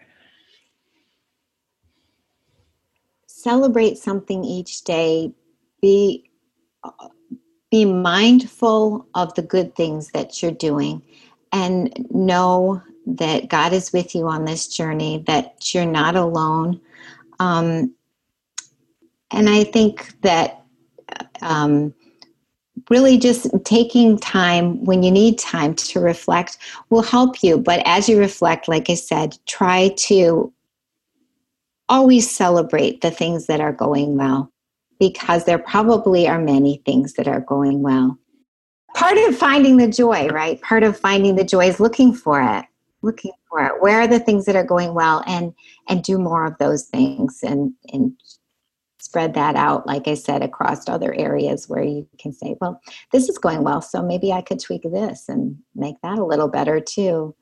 celebrate 3.45 3.95
something 3.99 4.43
each 4.43 4.83
day 4.83 5.31
be 5.79 6.27
be 7.69 7.85
mindful 7.85 9.07
of 9.13 9.35
the 9.35 9.43
good 9.43 9.75
things 9.75 10.09
that 10.13 10.41
you're 10.41 10.51
doing 10.69 10.99
and 11.51 12.07
know 12.09 12.81
that 13.05 13.47
god 13.47 13.71
is 13.71 13.93
with 13.93 14.15
you 14.15 14.27
on 14.27 14.45
this 14.45 14.67
journey 14.67 15.23
that 15.27 15.73
you're 15.75 15.85
not 15.85 16.15
alone. 16.15 16.81
Um, 17.37 17.93
and 19.29 19.47
i 19.47 19.63
think 19.63 20.19
that 20.21 20.63
um, 21.41 21.93
really 22.89 23.19
just 23.19 23.47
taking 23.63 24.17
time 24.17 24.83
when 24.85 25.03
you 25.03 25.11
need 25.11 25.37
time 25.37 25.75
to 25.75 25.99
reflect 25.99 26.57
will 26.89 27.03
help 27.03 27.43
you. 27.43 27.57
But 27.57 27.81
as 27.85 28.09
you 28.09 28.17
reflect 28.17 28.67
like 28.67 28.89
i 28.89 28.95
said 28.95 29.37
try 29.45 29.89
to 30.09 30.51
always 31.89 32.29
celebrate 32.29 33.01
the 33.01 33.11
things 33.11 33.47
that 33.47 33.61
are 33.61 33.73
going 33.73 34.17
well 34.17 34.51
because 34.99 35.45
there 35.45 35.59
probably 35.59 36.27
are 36.27 36.39
many 36.39 36.81
things 36.85 37.13
that 37.13 37.27
are 37.27 37.41
going 37.41 37.81
well. 37.81 38.17
Part 38.95 39.17
of 39.17 39.37
finding 39.37 39.77
the 39.77 39.89
joy, 39.89 40.27
right? 40.27 40.61
Part 40.61 40.83
of 40.83 40.97
finding 40.97 41.35
the 41.35 41.43
joy 41.43 41.67
is 41.67 41.79
looking 41.79 42.13
for 42.13 42.41
it. 42.41 42.65
Looking 43.01 43.33
for 43.49 43.65
it. 43.65 43.81
Where 43.81 44.01
are 44.01 44.07
the 44.07 44.19
things 44.19 44.45
that 44.45 44.55
are 44.55 44.63
going 44.63 44.93
well 44.93 45.23
and 45.27 45.53
and 45.89 46.01
do 46.01 46.17
more 46.17 46.45
of 46.45 46.57
those 46.59 46.85
things 46.85 47.39
and 47.43 47.73
and 47.91 48.13
spread 49.05 49.35
that 49.35 49.55
out, 49.55 49.85
like 49.85 50.07
I 50.07 50.15
said, 50.15 50.41
across 50.41 50.89
other 50.89 51.13
areas 51.13 51.69
where 51.69 51.83
you 51.83 52.07
can 52.19 52.33
say, 52.33 52.55
well, 52.59 52.81
this 53.11 53.29
is 53.29 53.37
going 53.37 53.63
well, 53.63 53.81
so 53.81 54.01
maybe 54.01 54.33
I 54.33 54.41
could 54.41 54.59
tweak 54.59 54.81
this 54.83 55.29
and 55.29 55.57
make 55.75 55.95
that 56.01 56.17
a 56.17 56.25
little 56.25 56.47
better 56.47 56.79
too. 56.79 57.35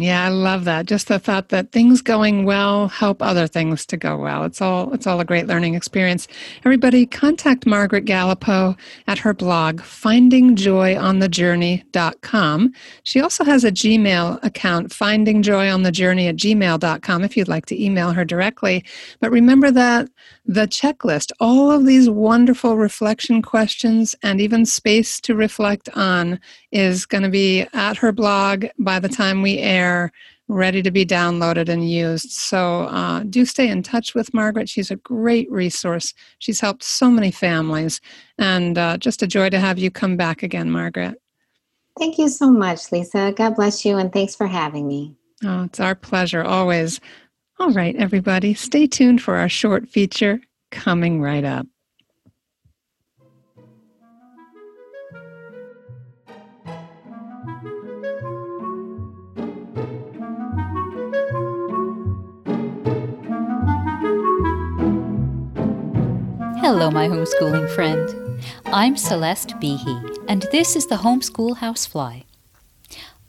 Yeah, 0.00 0.24
I 0.24 0.30
love 0.30 0.64
that. 0.64 0.86
Just 0.86 1.08
the 1.08 1.18
thought 1.18 1.50
that 1.50 1.72
things 1.72 2.00
going 2.00 2.46
well 2.46 2.88
help 2.88 3.20
other 3.20 3.46
things 3.46 3.84
to 3.84 3.98
go 3.98 4.16
well. 4.16 4.44
It's 4.44 4.62
all 4.62 4.94
it's 4.94 5.06
all 5.06 5.20
a 5.20 5.26
great 5.26 5.46
learning 5.46 5.74
experience. 5.74 6.26
Everybody 6.64 7.04
contact 7.04 7.66
Margaret 7.66 8.06
Gallipeau 8.06 8.78
at 9.06 9.18
her 9.18 9.34
blog 9.34 9.82
findingjoyonthejourney.com. 9.82 12.72
She 13.02 13.20
also 13.20 13.44
has 13.44 13.62
a 13.62 13.70
Gmail 13.70 14.42
account 14.42 14.88
findingjoyonthejourney 14.88 16.30
at 16.30 16.36
gmail.com 16.36 17.22
if 17.22 17.36
you'd 17.36 17.48
like 17.48 17.66
to 17.66 17.84
email 17.84 18.12
her 18.12 18.24
directly. 18.24 18.82
But 19.20 19.30
remember 19.30 19.70
that 19.70 20.08
the 20.46 20.66
checklist, 20.66 21.32
all 21.38 21.70
of 21.70 21.86
these 21.86 22.10
wonderful 22.10 22.76
reflection 22.76 23.42
questions 23.42 24.14
and 24.22 24.40
even 24.40 24.66
space 24.66 25.20
to 25.20 25.34
reflect 25.34 25.88
on 25.90 26.40
is 26.72 27.06
going 27.06 27.22
to 27.22 27.28
be 27.28 27.66
at 27.72 27.96
her 27.98 28.12
blog 28.12 28.66
by 28.78 28.98
the 28.98 29.08
time 29.08 29.42
we 29.42 29.58
air, 29.58 29.89
ready 30.48 30.82
to 30.82 30.90
be 30.90 31.06
downloaded 31.06 31.68
and 31.68 31.88
used. 31.88 32.30
So 32.30 32.82
uh, 32.82 33.22
do 33.22 33.44
stay 33.44 33.68
in 33.68 33.82
touch 33.82 34.14
with 34.14 34.34
Margaret. 34.34 34.68
She's 34.68 34.90
a 34.90 34.96
great 34.96 35.50
resource. 35.50 36.12
She's 36.38 36.60
helped 36.60 36.82
so 36.82 37.10
many 37.10 37.30
families, 37.30 38.00
and 38.38 38.76
uh, 38.76 38.98
just 38.98 39.22
a 39.22 39.26
joy 39.26 39.50
to 39.50 39.60
have 39.60 39.78
you 39.78 39.90
come 39.90 40.16
back 40.16 40.42
again, 40.42 40.70
Margaret. 40.70 41.20
Thank 41.98 42.18
you 42.18 42.28
so 42.28 42.50
much, 42.50 42.90
Lisa. 42.92 43.32
God 43.36 43.56
bless 43.56 43.84
you, 43.84 43.96
and 43.96 44.12
thanks 44.12 44.34
for 44.34 44.46
having 44.46 44.86
me. 44.88 45.14
Oh, 45.44 45.64
it's 45.64 45.80
our 45.80 45.94
pleasure 45.94 46.42
always. 46.42 47.00
All 47.58 47.72
right, 47.72 47.94
everybody, 47.96 48.54
stay 48.54 48.86
tuned 48.86 49.22
for 49.22 49.36
our 49.36 49.48
short 49.48 49.88
feature 49.88 50.40
coming 50.70 51.20
right 51.20 51.44
up. 51.44 51.66
Hello, 66.62 66.90
my 66.90 67.08
homeschooling 67.08 67.70
friend. 67.70 68.38
I'm 68.66 68.94
Celeste 68.94 69.54
Behe, 69.60 70.26
and 70.28 70.42
this 70.52 70.76
is 70.76 70.88
the 70.88 70.96
Homeschool 70.96 71.56
Housefly. 71.56 72.24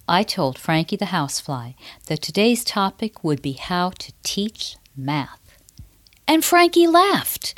I 0.05 0.23
told 0.23 0.59
Frankie 0.59 0.97
the 0.97 1.05
Housefly 1.05 1.71
that 2.07 2.21
today's 2.21 2.65
topic 2.65 3.23
would 3.23 3.41
be 3.41 3.53
how 3.53 3.91
to 3.91 4.11
teach 4.23 4.75
math. 4.97 5.57
And 6.27 6.43
Frankie 6.43 6.87
laughed. 6.87 7.57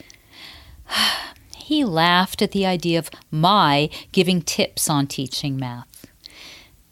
he 1.58 1.84
laughed 1.84 2.44
at 2.44 2.52
the 2.52 2.68
idea 2.68 3.00
of 3.00 3.10
my 3.32 3.90
giving 4.12 4.44
tips 4.44 4.92
on 4.92 5.08
teaching 5.08 5.58
math. 5.58 6.06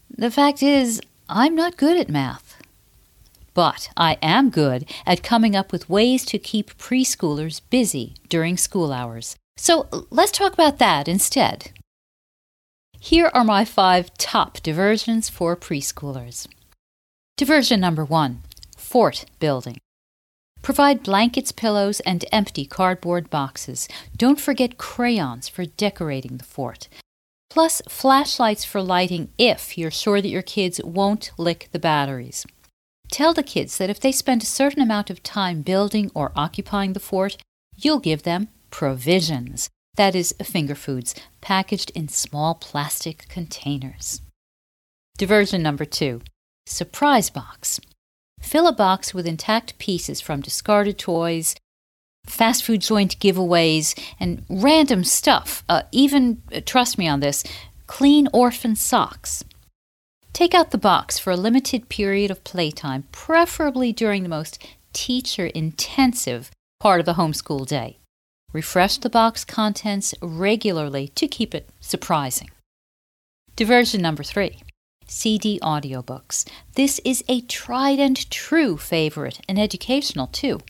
The 0.10 0.32
fact 0.32 0.64
is, 0.64 1.00
I'm 1.30 1.54
not 1.54 1.78
good 1.78 1.98
at 1.98 2.10
math. 2.10 2.51
But 3.54 3.90
I 3.98 4.18
am 4.22 4.50
good 4.50 4.90
at 5.06 5.24
coming 5.24 5.56
up 5.56 5.72
with 5.72 5.90
ways 5.90 6.26
to 6.26 6.40
keep 6.40 6.78
preschoolers 6.78 7.62
busy 7.70 8.16
during 8.30 8.58
school 8.58 8.94
hours. 8.94 9.36
So 9.58 9.88
let's 10.10 10.32
talk 10.32 10.54
about 10.54 10.80
that 10.80 11.08
instead. 11.08 11.72
Here 13.00 13.32
are 13.34 13.44
my 13.44 13.66
five 13.66 14.14
top 14.18 14.62
diversions 14.62 15.28
for 15.28 15.56
preschoolers. 15.56 16.48
Diversion 17.36 17.80
number 17.80 18.06
one 18.06 18.44
fort 18.78 19.26
building. 19.40 19.78
Provide 20.62 21.02
blankets, 21.02 21.52
pillows, 21.52 22.00
and 22.02 22.24
empty 22.32 22.66
cardboard 22.66 23.30
boxes. 23.30 23.88
Don't 24.16 24.40
forget 24.40 24.78
crayons 24.78 25.48
for 25.48 25.66
decorating 25.66 26.38
the 26.38 26.44
fort. 26.44 26.88
Plus, 27.50 27.82
flashlights 27.90 28.64
for 28.64 28.82
lighting 28.82 29.30
if 29.38 29.78
you're 29.78 29.92
sure 29.92 30.22
that 30.22 30.30
your 30.30 30.44
kids 30.44 30.80
won't 30.84 31.32
lick 31.38 31.70
the 31.72 31.80
batteries. 31.80 32.46
Tell 33.12 33.34
the 33.34 33.44
kids 33.44 33.78
that 33.78 33.90
if 33.90 34.00
they 34.00 34.14
spend 34.14 34.42
a 34.42 34.46
certain 34.46 34.82
amount 34.82 35.10
of 35.10 35.22
time 35.22 35.62
building 35.62 36.10
or 36.16 36.32
occupying 36.34 36.94
the 36.94 37.00
fort, 37.00 37.36
you'll 37.76 38.00
give 38.00 38.24
them 38.24 38.48
provisions. 38.70 39.70
That 39.96 40.16
is, 40.16 40.34
finger 40.42 40.76
foods, 40.76 41.14
packaged 41.42 41.92
in 41.92 42.08
small 42.08 42.56
plastic 42.56 43.28
containers. 43.28 44.22
Diversion 45.18 45.62
number 45.62 45.84
two 45.86 46.22
surprise 46.66 47.30
box. 47.30 47.82
Fill 48.40 48.66
a 48.66 48.72
box 48.72 49.14
with 49.14 49.28
intact 49.28 49.78
pieces 49.78 50.22
from 50.22 50.40
discarded 50.40 50.98
toys, 50.98 51.54
fast 52.26 52.64
food 52.64 52.80
joint 52.80 53.20
giveaways, 53.20 53.94
and 54.22 54.46
random 54.50 55.04
stuff. 55.04 55.66
Uh, 55.68 55.84
even, 55.92 56.42
uh, 56.56 56.62
trust 56.66 56.98
me 56.98 57.10
on 57.10 57.20
this, 57.20 57.44
clean 57.88 58.30
orphan 58.32 58.76
socks. 58.76 59.44
Take 60.34 60.54
out 60.54 60.72
the 60.72 60.78
box 60.78 61.20
for 61.20 61.32
a 61.32 61.38
limited 61.38 61.90
period 61.90 62.32
of 62.32 62.44
playtime, 62.44 63.04
preferably 63.12 63.92
during 63.92 64.24
the 64.24 64.30
most 64.30 64.66
teacher 64.94 65.48
intensive 65.48 66.52
part 66.80 67.00
of 67.00 67.06
the 67.06 67.14
homeschool 67.14 67.68
day. 67.68 67.98
Refresh 68.54 68.98
the 68.98 69.10
box 69.10 69.44
contents 69.44 70.14
regularly 70.22 71.10
to 71.10 71.28
keep 71.28 71.54
it 71.54 71.70
surprising. 71.80 72.50
Diversion 73.56 74.02
number 74.02 74.24
three 74.24 74.62
CD 75.06 75.60
audiobooks. 75.62 76.48
This 76.76 77.00
is 77.04 77.24
a 77.28 77.42
tried 77.42 78.00
and 78.00 78.30
true 78.30 78.78
favorite 78.78 79.42
and 79.48 79.60
educational 79.60 80.28
too. 80.28 80.62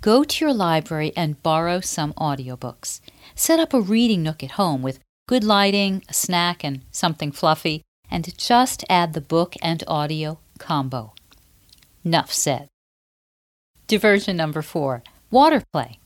Go 0.00 0.24
to 0.24 0.44
your 0.44 0.54
library 0.54 1.12
and 1.16 1.40
borrow 1.42 1.80
some 1.80 2.12
audiobooks. 2.14 3.00
Set 3.36 3.60
up 3.60 3.72
a 3.72 3.80
reading 3.80 4.22
nook 4.22 4.42
at 4.42 4.52
home 4.52 4.82
with 4.82 4.98
good 5.28 5.44
lighting, 5.44 6.02
a 6.08 6.14
snack, 6.14 6.64
and 6.64 6.82
something 6.90 7.30
fluffy 7.30 7.82
and 8.10 8.36
just 8.36 8.84
add 8.88 9.12
the 9.12 9.20
book 9.20 9.54
and 9.62 9.84
audio 9.86 10.38
combo. 10.58 11.14
Nuff 12.04 12.32
said. 12.32 12.68
Diversion 13.86 14.36
number 14.36 14.62
four 14.62 15.02
water 15.30 15.62
play. 15.72 15.98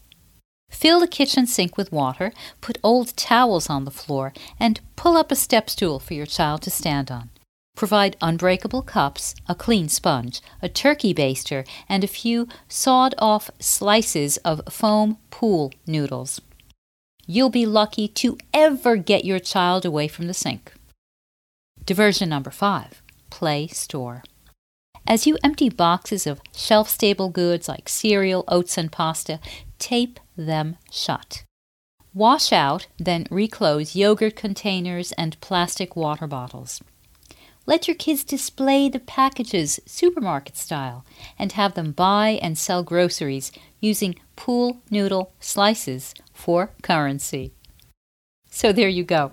Fill 0.70 1.00
the 1.00 1.06
kitchen 1.06 1.46
sink 1.46 1.76
with 1.76 1.92
water, 1.92 2.32
put 2.60 2.78
old 2.82 3.16
towels 3.16 3.70
on 3.70 3.84
the 3.84 3.90
floor, 3.90 4.32
and 4.58 4.80
pull 4.96 5.16
up 5.16 5.30
a 5.30 5.36
step 5.36 5.70
stool 5.70 5.98
for 5.98 6.14
your 6.14 6.26
child 6.26 6.62
to 6.62 6.70
stand 6.70 7.10
on. 7.10 7.30
Provide 7.76 8.16
unbreakable 8.20 8.82
cups, 8.82 9.34
a 9.48 9.54
clean 9.54 9.88
sponge, 9.88 10.40
a 10.62 10.68
turkey 10.68 11.14
baster, 11.14 11.66
and 11.88 12.04
a 12.04 12.08
few 12.08 12.48
sawed 12.68 13.14
off 13.18 13.50
slices 13.58 14.36
of 14.38 14.60
foam 14.68 15.18
pool 15.30 15.72
noodles. 15.86 16.40
You'll 17.26 17.50
be 17.50 17.66
lucky 17.66 18.06
to 18.08 18.36
ever 18.52 18.96
get 18.96 19.24
your 19.24 19.38
child 19.38 19.84
away 19.84 20.08
from 20.08 20.26
the 20.26 20.34
sink. 20.34 20.72
Diversion 21.86 22.30
number 22.30 22.50
five 22.50 23.02
play 23.28 23.66
store. 23.66 24.22
As 25.06 25.26
you 25.26 25.36
empty 25.44 25.68
boxes 25.68 26.26
of 26.26 26.40
shelf 26.56 26.88
stable 26.88 27.28
goods 27.28 27.68
like 27.68 27.88
cereal, 27.90 28.44
oats, 28.48 28.78
and 28.78 28.90
pasta, 28.90 29.38
tape 29.78 30.18
them 30.36 30.76
shut. 30.90 31.44
Wash 32.14 32.52
out, 32.52 32.86
then 32.96 33.26
reclose 33.30 33.96
yogurt 33.96 34.34
containers 34.34 35.12
and 35.12 35.38
plastic 35.40 35.94
water 35.94 36.26
bottles. 36.26 36.80
Let 37.66 37.86
your 37.86 37.96
kids 37.96 38.24
display 38.24 38.88
the 38.88 39.00
packages 39.00 39.80
supermarket 39.84 40.56
style 40.56 41.04
and 41.38 41.52
have 41.52 41.74
them 41.74 41.92
buy 41.92 42.38
and 42.40 42.56
sell 42.56 42.82
groceries 42.82 43.52
using 43.80 44.14
pool 44.36 44.80
noodle 44.90 45.32
slices 45.38 46.14
for 46.32 46.70
currency. 46.82 47.52
So 48.48 48.72
there 48.72 48.88
you 48.88 49.02
go. 49.04 49.32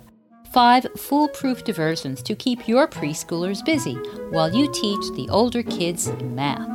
Five 0.54 0.86
foolproof 0.98 1.64
diversions 1.64 2.22
to 2.24 2.36
keep 2.36 2.68
your 2.68 2.86
preschoolers 2.86 3.64
busy 3.64 3.94
while 4.32 4.54
you 4.54 4.70
teach 4.74 5.00
the 5.16 5.30
older 5.30 5.64
kids 5.64 6.12
math. 6.24 6.68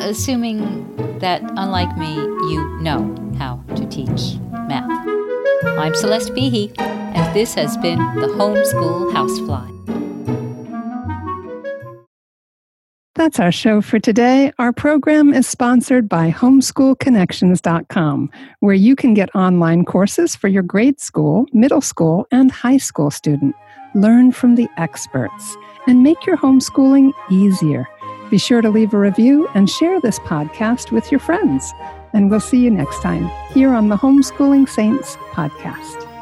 Assuming 0.00 0.96
that, 1.20 1.42
unlike 1.56 1.96
me, 1.96 2.14
you 2.16 2.78
know 2.80 3.14
how 3.38 3.62
to 3.76 3.86
teach 3.86 4.36
math. 4.66 4.90
I'm 5.78 5.94
Celeste 5.94 6.30
Behe, 6.30 6.72
and 6.80 7.34
this 7.36 7.54
has 7.54 7.76
been 7.76 7.98
the 8.16 8.26
Homeschool 8.26 9.12
Housefly. 9.12 9.73
That's 13.24 13.40
our 13.40 13.50
show 13.50 13.80
for 13.80 13.98
today. 13.98 14.52
Our 14.58 14.70
program 14.70 15.32
is 15.32 15.46
sponsored 15.46 16.10
by 16.10 16.30
homeschoolconnections.com, 16.30 18.30
where 18.60 18.74
you 18.74 18.94
can 18.94 19.14
get 19.14 19.34
online 19.34 19.86
courses 19.86 20.36
for 20.36 20.48
your 20.48 20.62
grade 20.62 21.00
school, 21.00 21.46
middle 21.50 21.80
school, 21.80 22.26
and 22.30 22.52
high 22.52 22.76
school 22.76 23.10
student. 23.10 23.56
Learn 23.94 24.30
from 24.30 24.56
the 24.56 24.68
experts 24.76 25.56
and 25.86 26.02
make 26.02 26.26
your 26.26 26.36
homeschooling 26.36 27.12
easier. 27.30 27.88
Be 28.30 28.36
sure 28.36 28.60
to 28.60 28.68
leave 28.68 28.92
a 28.92 28.98
review 28.98 29.48
and 29.54 29.70
share 29.70 30.02
this 30.02 30.18
podcast 30.18 30.92
with 30.92 31.10
your 31.10 31.18
friends. 31.18 31.72
And 32.12 32.30
we'll 32.30 32.40
see 32.40 32.58
you 32.58 32.70
next 32.70 33.00
time 33.00 33.30
here 33.54 33.72
on 33.72 33.88
the 33.88 33.96
Homeschooling 33.96 34.68
Saints 34.68 35.16
podcast. 35.32 36.13